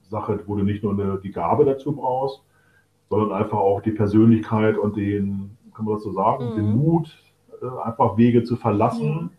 [0.09, 2.41] Sache, wo du nicht nur eine, die Gabe dazu brauchst,
[3.09, 6.55] sondern einfach auch die Persönlichkeit und den, kann man das so sagen, mhm.
[6.55, 7.15] den Mut,
[7.61, 9.29] äh, einfach Wege zu verlassen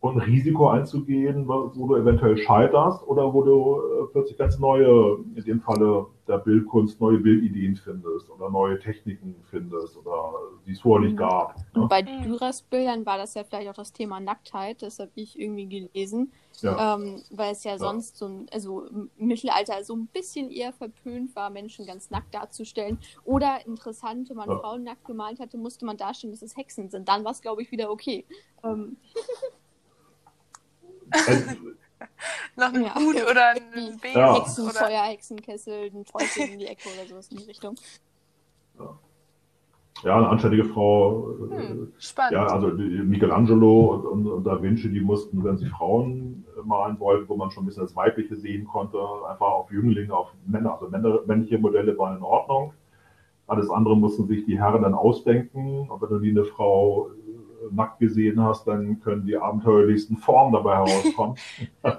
[0.00, 5.44] und Risiko einzugehen, wo du eventuell scheiterst oder wo du äh, plötzlich ganz neue, in
[5.44, 10.32] dem Falle der Bildkunst, neue Bildideen findest oder neue Techniken findest oder
[10.64, 11.20] die es vorher nicht mhm.
[11.20, 11.56] gab.
[11.74, 11.88] Und ne?
[11.88, 15.66] bei Dürers Bildern war das ja vielleicht auch das Thema Nacktheit, das habe ich irgendwie
[15.66, 16.32] gelesen,
[16.62, 16.94] ja.
[16.94, 20.72] ähm, weil es ja, ja, sonst so ein, also im Mittelalter so ein bisschen eher
[20.72, 22.98] verpönt war, Menschen ganz nackt darzustellen.
[23.24, 24.58] Oder interessant, wenn man ja.
[24.60, 27.06] Frauen nackt gemalt hatte, musste man darstellen, dass es Hexen sind.
[27.06, 28.24] Dann war es, glaube ich, wieder okay.
[28.64, 28.96] Ähm.
[32.56, 32.94] Noch ein ja.
[32.94, 34.18] Hut oder ein Besen.
[34.18, 34.34] Ja.
[34.34, 37.76] Hexenfeuer, Hexenkessel, ein Teufel in die Ecke oder sowas in die Richtung.
[38.78, 38.98] Ja.
[40.02, 41.30] Ja, eine anständige Frau.
[41.50, 42.32] Äh, hm, spannend.
[42.32, 47.36] Ja, also Michelangelo und, und, Da Vinci, die mussten, wenn sie Frauen malen wollten, wo
[47.36, 48.98] man schon ein bisschen das Weibliche sehen konnte,
[49.28, 52.72] einfach auf Jünglinge, auf Männer, also Männer, männliche Modelle waren in Ordnung.
[53.46, 55.90] Alles andere mussten sich die Herren dann ausdenken.
[55.90, 57.10] Und wenn du nie eine Frau
[57.70, 61.36] nackt gesehen hast, dann können die abenteuerlichsten Formen dabei herauskommen.
[61.82, 61.96] das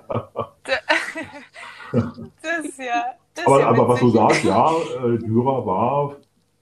[2.78, 3.04] ja.
[3.34, 6.18] Das aber, ja aber was du sagst, ja, äh, Dürer war,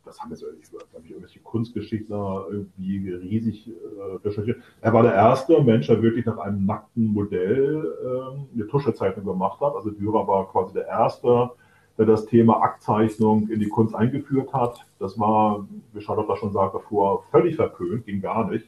[0.06, 4.60] das haben jetzt ich, irgendwelche Kunstgeschichtler irgendwie riesig äh, recherchiert.
[4.82, 9.62] Er war der erste Mensch, der wirklich nach einem nackten Modell äh, eine Tuschezeichnung gemacht
[9.62, 9.76] hat.
[9.76, 11.52] Also Dürer war quasi der erste,
[11.98, 14.86] der das Thema Aktzeichnung in die Kunst eingeführt hat.
[15.00, 18.68] Das war, wie Charlotte schon sagte, vorher völlig verpönt, ging gar nicht.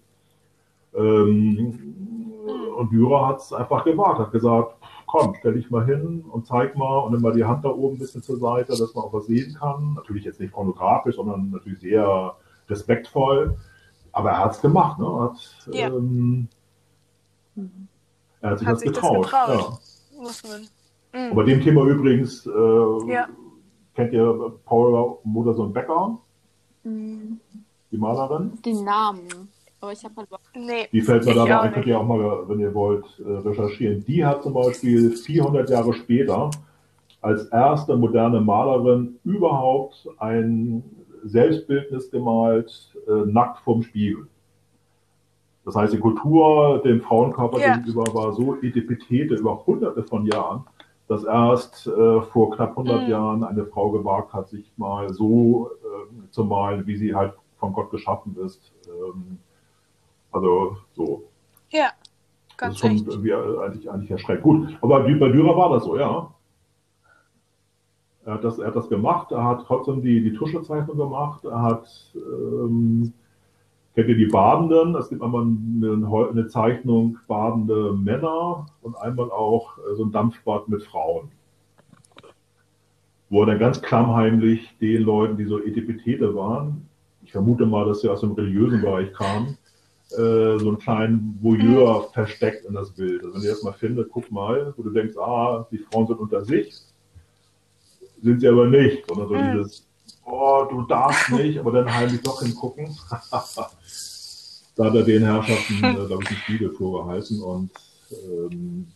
[0.95, 1.79] Ähm,
[2.77, 4.75] und Dürer hat es einfach gewagt, hat gesagt,
[5.05, 7.95] komm, stell dich mal hin und zeig mal und nimm mal die Hand da oben
[7.95, 9.93] ein bisschen zur Seite, dass man auch was sehen kann.
[9.93, 12.35] Natürlich jetzt nicht pornografisch, sondern natürlich sehr
[12.69, 13.57] respektvoll.
[14.13, 15.19] Aber er hat es gemacht, ne?
[15.19, 15.87] Hat, ja.
[15.87, 16.47] ähm,
[18.41, 19.25] er hat sich hat das sich getraut.
[19.31, 19.79] Das getraut.
[20.13, 20.21] Ja.
[20.21, 20.61] Muss man.
[21.13, 21.29] Mhm.
[21.31, 23.27] Und bei dem Thema übrigens, äh, ja.
[23.95, 26.17] kennt ihr Paula Modersohn-Becker?
[26.83, 27.39] Mhm.
[27.91, 28.61] Die Malerin?
[28.63, 29.27] Den Namen.
[29.82, 32.47] Aber ich habe halt nee, Die fällt mir da mal ein, könnt ihr auch mal,
[32.47, 34.05] wenn ihr wollt, äh, recherchieren.
[34.05, 36.51] Die hat zum Beispiel 400 Jahre später
[37.21, 40.84] als erste moderne Malerin überhaupt ein
[41.23, 44.27] Selbstbildnis gemalt, äh, nackt vom Spiegel.
[45.65, 47.77] Das heißt, die Kultur dem Frauenkörper ja.
[47.77, 50.63] gegenüber war so etipetete über hunderte von Jahren,
[51.07, 53.09] dass erst äh, vor knapp 100 mhm.
[53.09, 57.73] Jahren eine Frau gewagt hat, sich mal so äh, zu malen, wie sie halt von
[57.73, 58.71] Gott geschaffen ist.
[58.88, 59.38] Ähm,
[60.32, 61.23] also so.
[61.69, 61.91] Ja,
[62.57, 64.43] ganz Das ist schon eigentlich, eigentlich erschreckend.
[64.43, 66.34] Gut, aber bei Dürer war das so, ja.
[68.25, 71.61] Er hat das, er hat das gemacht, er hat trotzdem die, die Tuschezeichnung gemacht, er
[71.61, 73.13] hat, ähm,
[73.95, 74.95] kennt ihr die Badenden?
[74.95, 80.69] Es gibt einmal eine, eine, Zeichnung badende Männer und einmal auch äh, so ein Dampfbad
[80.69, 81.32] mit Frauen.
[83.32, 86.88] Wo er dann ganz klammheimlich den Leuten, die so Etipetete waren,
[87.23, 89.57] ich vermute mal, dass sie aus dem religiösen Bereich kamen,
[90.14, 92.14] äh, so einen kleinen Voyeur mhm.
[92.14, 93.24] versteckt in das Bild.
[93.24, 96.20] Also wenn ihr das mal findet, guck mal, wo du denkst, ah, die Frauen sind
[96.20, 96.74] unter sich,
[98.22, 99.57] sind sie aber nicht, sondern so mhm.
[99.57, 99.88] dieses,
[100.26, 102.86] oh, du darfst nicht, aber dann heimlich doch hingucken.
[104.76, 107.72] da hat er den Herrschaften, äh, glaube ich, einen Spiegel vorgehalten und
[108.12, 108.88] ähm,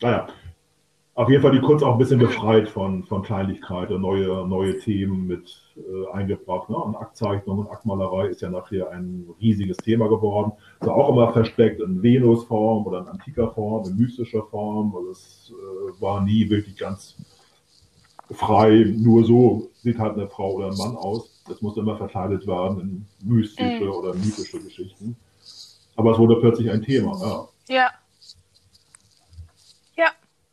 [0.00, 0.28] naja,
[1.20, 4.78] auf jeden Fall die Kunst auch ein bisschen befreit von, von Kleinlichkeit und neue, neue
[4.78, 6.70] Themen mit äh, eingebracht.
[6.70, 6.76] Ne?
[6.76, 10.52] Und Aktzeichnung und Aktmalerei ist ja nachher ein riesiges Thema geworden.
[10.78, 14.96] Also auch immer versteckt in Venusform oder in antiker Form, in mystischer Form.
[14.96, 17.16] Also es äh, war nie wirklich ganz
[18.30, 21.42] frei, nur so sieht halt eine Frau oder ein Mann aus.
[21.46, 23.90] Das muss immer verkleidet werden in mystische mhm.
[23.90, 25.16] oder mythische Geschichten.
[25.96, 27.48] Aber es wurde plötzlich ein Thema, ja.
[27.68, 27.90] Ja.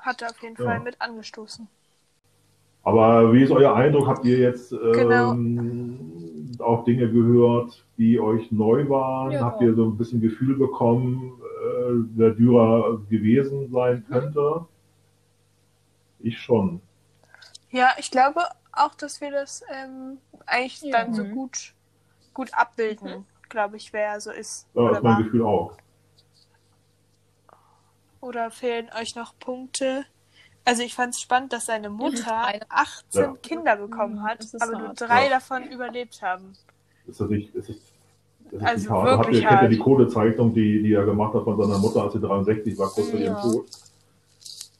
[0.08, 0.64] Hat er auf jeden ja.
[0.64, 1.68] Fall mit angestoßen.
[2.84, 4.08] Aber wie ist euer Eindruck?
[4.08, 5.34] Habt ihr jetzt genau.
[5.34, 9.34] ähm, auch Dinge gehört, die euch neu waren?
[9.34, 9.41] Ja.
[9.41, 14.66] Habt ihr so ein bisschen Gefühl bekommen, äh, wer Dürer gewesen sein könnte?
[16.20, 16.80] Ich schon.
[17.70, 18.39] Ja, ich glaube
[18.72, 21.03] auch, dass wir das ähm, eigentlich ja.
[21.03, 21.32] dann so mhm.
[21.32, 21.74] gut,
[22.34, 23.26] gut abbilden, mhm.
[23.49, 24.70] glaube ich, wer er so ist.
[24.74, 25.74] Ja, das ist mein Gefühl auch.
[28.22, 30.05] Oder fehlen euch noch Punkte?
[30.65, 33.34] Also ich fand es spannend, dass seine Mutter 18 ja.
[33.41, 35.30] Kinder bekommen hat, aber nur drei ja.
[35.30, 36.53] davon überlebt haben.
[37.05, 37.76] Ist das nicht, ist das,
[38.51, 39.20] das ist also hart.
[39.20, 42.13] Habt ihr, kennt ihr die Codezeichnung, die, die er gemacht hat von seiner Mutter, als
[42.13, 43.65] sie 63 war, kurz vor ihrem Tod?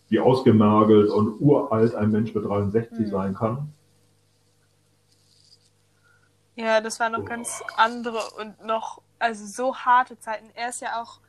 [0.10, 3.08] Wie ausgemergelt und uralt ein Mensch mit 63 hm.
[3.10, 3.74] sein kann.
[6.56, 7.26] Ja, das waren noch oh.
[7.26, 10.50] ganz andere und noch, also so harte Zeiten.
[10.56, 11.20] Er ist ja auch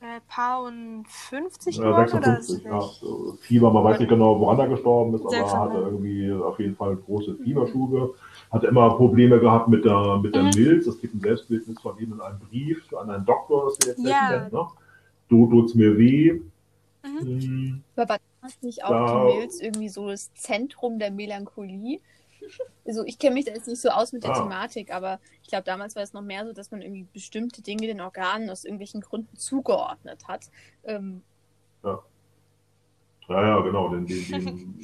[0.00, 2.80] äh, paar und 50 ja, 56, ja.
[2.80, 6.58] So Fieber, man weiß nicht genau, woran er gestorben ist, aber er hatte irgendwie auf
[6.58, 8.14] jeden Fall große Fieberschube.
[8.50, 10.50] Hat immer Probleme gehabt mit der, mit der mhm.
[10.54, 10.86] Milz.
[10.86, 14.06] Es gibt ein Selbstbildnis von ihm in einem Brief an einen Doktor, das wir jetzt
[14.06, 14.28] ja.
[14.30, 14.52] kennen.
[14.52, 14.66] Ne?
[15.28, 16.40] Du tut's mir weh.
[17.04, 17.40] Mhm.
[17.40, 17.82] Hm.
[17.96, 22.00] Aber war das nicht auch da, die Milz irgendwie so das Zentrum der Melancholie?
[22.86, 24.42] Also ich kenne mich da jetzt nicht so aus mit der ah.
[24.42, 27.86] Thematik, aber ich glaube, damals war es noch mehr so, dass man irgendwie bestimmte Dinge
[27.86, 30.50] den Organen aus irgendwelchen Gründen zugeordnet hat.
[30.84, 31.22] Ähm,
[31.84, 32.02] ja.
[33.28, 33.88] Ja, ja, genau.
[33.90, 34.80] Den, den,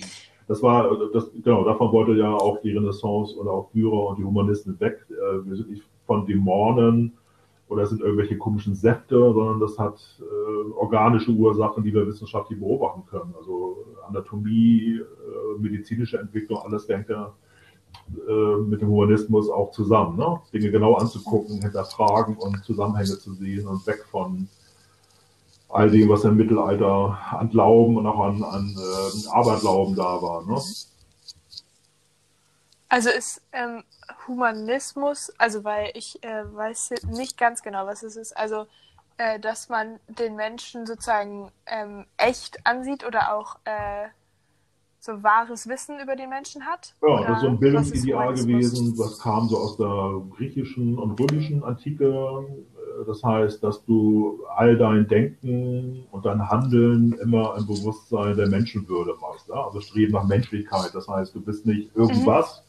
[0.48, 4.24] das war, das, genau, davon wollte ja auch die Renaissance oder auch Führer und die
[4.24, 5.04] Humanisten weg.
[5.10, 7.12] Äh, wir sind nicht von Dämonen
[7.68, 12.60] oder es sind irgendwelche komischen Säfte, sondern das hat äh, organische Ursachen, die wir wissenschaftlich
[12.60, 13.34] beobachten können.
[13.36, 17.34] Also Anatomie, äh, medizinische Entwicklung, alles hängt ja
[18.28, 20.16] äh, mit dem Humanismus auch zusammen.
[20.16, 20.40] Ne?
[20.52, 24.48] Dinge genau anzugucken, hinterfragen und Zusammenhänge zu sehen und weg von
[25.68, 30.46] all dem, was im Mittelalter an Glauben und auch an, an äh, Aberglauben da war.
[30.46, 30.60] Ne?
[32.88, 33.82] Also ist ähm,
[34.28, 38.66] Humanismus, also weil ich äh, weiß nicht ganz genau, was es ist, also
[39.18, 44.08] äh, dass man den Menschen sozusagen ähm, echt ansieht oder auch äh,
[45.06, 46.94] so wahres Wissen über den Menschen hat?
[47.02, 51.64] Ja, das ist so ein Bildungsideal gewesen, was kam so aus der griechischen und römischen
[51.64, 52.44] Antike.
[53.06, 59.14] Das heißt, dass du all dein Denken und dein Handeln immer im Bewusstsein der Menschenwürde
[59.20, 59.48] machst.
[59.48, 59.66] Ja?
[59.66, 60.90] Also streben nach Menschlichkeit.
[60.94, 62.65] Das heißt, du bist nicht irgendwas, mhm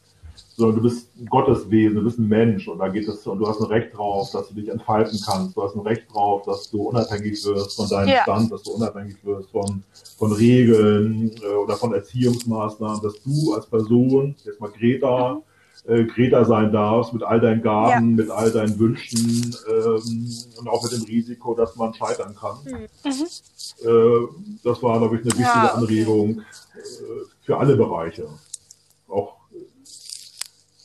[0.58, 3.46] sondern du bist ein Gotteswesen, du bist ein Mensch und da geht es, und du
[3.46, 6.68] hast ein Recht drauf, dass du dich entfalten kannst, du hast ein Recht drauf, dass
[6.68, 8.22] du unabhängig wirst von deinem ja.
[8.22, 9.84] Stand, dass du unabhängig wirst von,
[10.18, 15.40] von Regeln äh, oder von Erziehungsmaßnahmen, dass du als Person, jetzt mal Greta,
[15.86, 15.92] mhm.
[15.94, 18.24] äh, Greta sein darfst mit all deinen Gaben, ja.
[18.24, 20.28] mit all deinen Wünschen ähm,
[20.58, 22.58] und auch mit dem Risiko, dass man scheitern kann.
[22.64, 23.12] Mhm.
[23.14, 24.26] Äh,
[24.64, 25.76] das war, glaube ich, eine wichtige ja, okay.
[25.76, 26.42] Anregung äh,
[27.42, 28.26] für alle Bereiche.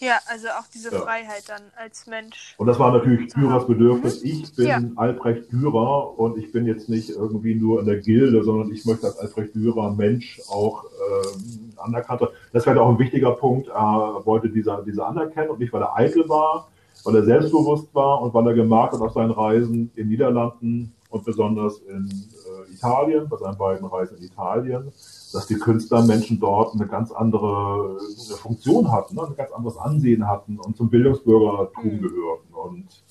[0.03, 0.99] Ja, also auch diese ja.
[0.99, 2.55] Freiheit dann als Mensch.
[2.57, 4.21] Und das war natürlich Dürers Bedürfnis.
[4.21, 4.29] Mhm.
[4.29, 4.81] Ich bin ja.
[4.97, 9.07] Albrecht Dürer und ich bin jetzt nicht irgendwie nur in der Gilde, sondern ich möchte
[9.07, 12.33] als Albrecht Dürer Mensch auch ähm, anerkannt werden.
[12.51, 13.69] Das wäre auch ein wichtiger Punkt.
[13.69, 16.67] Er wollte diese, diese Anerkennung, nicht weil er eitel war,
[17.05, 21.23] weil er selbstbewusst war und weil er gemerkt hat auf seinen Reisen in Niederlanden und
[21.23, 24.91] besonders in äh, Italien, bei seinen beiden Reisen in Italien,
[25.33, 29.23] dass die Künstlermenschen dort eine ganz andere eine Funktion hatten, ne?
[29.27, 32.01] ein ganz anderes Ansehen hatten und zum Bildungsbürgertum mhm.
[32.01, 32.53] gehörten.
[32.53, 33.03] Und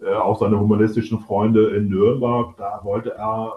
[0.00, 3.54] äh, auch seine humanistischen Freunde in Nürnberg, da wollte er,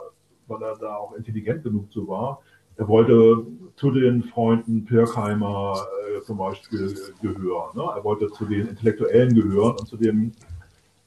[0.47, 2.41] weil er da auch intelligent genug zu war,
[2.77, 3.45] er wollte
[3.75, 5.75] zu den Freunden Pirkheimer
[6.15, 7.75] äh, zum Beispiel gehören.
[7.75, 7.83] Ne?
[7.95, 10.31] Er wollte zu den Intellektuellen gehören und zu dem,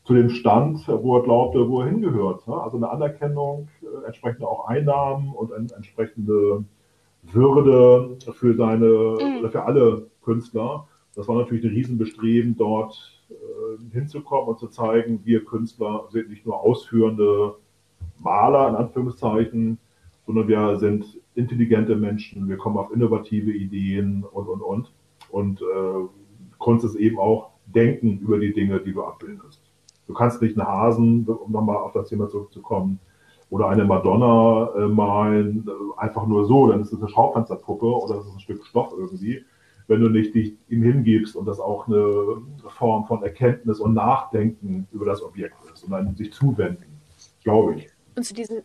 [0.04, 2.46] zu dem Stand, wo er glaubte, wo er hingehört.
[2.48, 2.54] Ne?
[2.54, 6.64] Also eine Anerkennung, äh, entsprechende auch Einnahmen und ein, entsprechende
[7.22, 9.38] würde für seine mhm.
[9.40, 10.86] oder für alle Künstler.
[11.14, 16.46] Das war natürlich ein Riesenbestreben, dort äh, hinzukommen und zu zeigen, wir Künstler sind nicht
[16.46, 17.56] nur ausführende
[18.18, 19.78] Maler in Anführungszeichen,
[20.26, 24.92] sondern wir sind intelligente Menschen, wir kommen auf innovative Ideen und und und.
[25.30, 29.60] Und äh, Kunst ist eben auch Denken über die Dinge, die du abbildest.
[30.06, 32.98] Du kannst nicht einen Hasen, um nochmal auf das Thema zurückzukommen,
[33.50, 38.16] oder eine Madonna äh, malen, äh, einfach nur so, dann ist es eine Schaufensterpuppe oder
[38.18, 39.44] es ist ein Stück Stoff irgendwie,
[39.88, 42.42] wenn du nicht dich ihm hingibst und das auch eine
[42.78, 47.00] Form von Erkenntnis und Nachdenken über das Objekt ist und dann sich zuwenden,
[47.42, 47.88] glaube ich.
[48.16, 48.62] Und zu diesen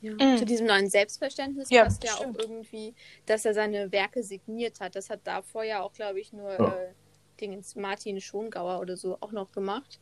[0.00, 0.12] Ja.
[0.12, 0.36] Mhm.
[0.36, 2.38] Zu diesem neuen Selbstverständnis Ja, passt ja auch stimmt.
[2.42, 2.92] irgendwie,
[3.24, 4.96] dass er seine Werke signiert hat.
[4.96, 6.74] Das hat davor ja auch, glaube ich, nur Ja.
[6.74, 6.92] äh,
[7.40, 10.00] Dingens Martin Schongauer oder so auch noch gemacht.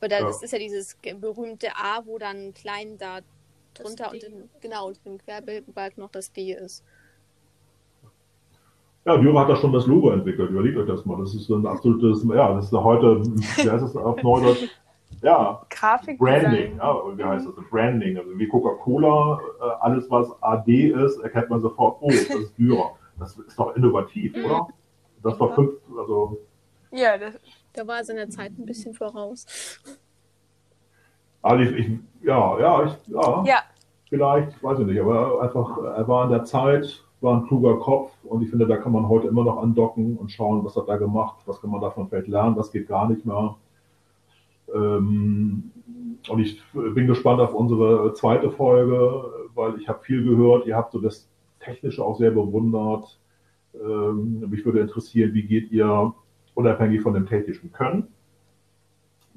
[0.00, 0.26] Weil da, Ja.
[0.28, 3.18] das ist ja dieses berühmte A, wo dann klein da
[3.82, 6.84] drunter und in, genau unter dem Querbalken noch das D ist.
[9.04, 10.50] Ja, Dürer hat da schon das Logo entwickelt.
[10.50, 11.18] Überlegt euch das mal.
[11.18, 14.68] Das ist ein absolutes, ja, das ist ja heute, wie heißt das auf Neudeutsch?
[15.22, 16.18] Ja, Grafik.
[16.18, 17.54] Branding, ja, wie heißt das?
[17.70, 18.18] Branding.
[18.18, 22.92] Also wie Coca-Cola, äh, alles was AD ist, erkennt man sofort, oh, das ist Dürer.
[23.18, 24.44] Das ist doch innovativ, Mhm.
[24.44, 24.68] oder?
[25.22, 26.38] Das war fünf, also,
[26.92, 27.34] Ja, das,
[27.72, 29.46] Da war er seiner Zeit ein bisschen voraus.
[31.48, 33.62] Also ich, ich, ja, ja, ich, ja, ja,
[34.08, 38.12] vielleicht, weiß ich nicht, aber einfach, er war in der Zeit, war ein kluger Kopf
[38.24, 40.98] und ich finde, da kann man heute immer noch andocken und schauen, was hat er
[40.98, 43.56] gemacht, was kann man davon vielleicht lernen, was geht gar nicht mehr.
[44.74, 45.70] Ähm,
[46.28, 49.24] und ich bin gespannt auf unsere zweite Folge,
[49.54, 51.28] weil ich habe viel gehört, ihr habt so das
[51.60, 53.18] Technische auch sehr bewundert.
[53.74, 56.12] Ähm, mich würde interessieren, wie geht ihr
[56.54, 58.08] unabhängig von dem technischen Können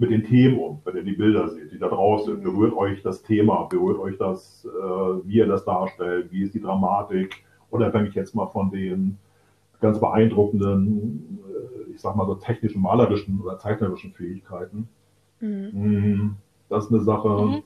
[0.01, 2.43] mit den Themen um, wenn ihr die Bilder seht, die da draußen sind.
[2.43, 6.59] Berührt euch das Thema, berührt euch das, äh, wie ihr das darstellt, wie ist die
[6.59, 9.19] Dramatik, unabhängig jetzt mal von den
[9.79, 11.39] ganz beeindruckenden,
[11.87, 14.87] äh, ich sag mal so technischen, malerischen oder zeichnerischen Fähigkeiten.
[15.39, 16.29] Mm,
[16.67, 17.29] Das ist eine Sache.
[17.29, 17.63] Mhm.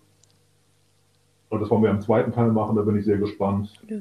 [1.49, 3.97] Und das wollen wir im zweiten Teil machen, da bin ich sehr gespannt, Ja.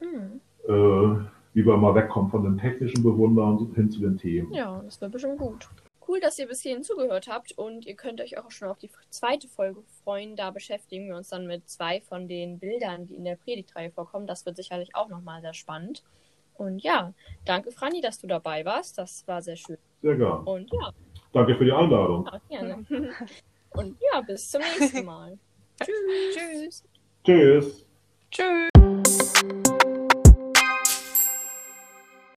[0.00, 0.40] Hm.
[0.66, 1.20] äh,
[1.54, 4.52] wie wir mal wegkommen von den technischen Bewundern hin zu den Themen.
[4.52, 5.68] Ja, das wird bestimmt gut.
[6.08, 8.90] Cool, dass ihr bis hierhin zugehört habt und ihr könnt euch auch schon auf die
[9.10, 10.36] zweite Folge freuen.
[10.36, 14.26] Da beschäftigen wir uns dann mit zwei von den Bildern, die in der Predigtreihe vorkommen.
[14.26, 16.02] Das wird sicherlich auch nochmal sehr spannend.
[16.54, 17.12] Und ja,
[17.44, 18.96] danke Franny, dass du dabei warst.
[18.96, 19.76] Das war sehr schön.
[20.00, 20.44] Sehr gern.
[20.44, 20.92] Und ja,
[21.32, 22.28] Danke für die Einladung.
[22.48, 22.86] ja gerne.
[23.70, 25.38] Und ja, bis zum nächsten Mal.
[25.82, 26.84] Tschüss.
[27.22, 27.86] tschüss.
[28.30, 28.72] Tschüss.
[29.34, 30.22] Tschüss.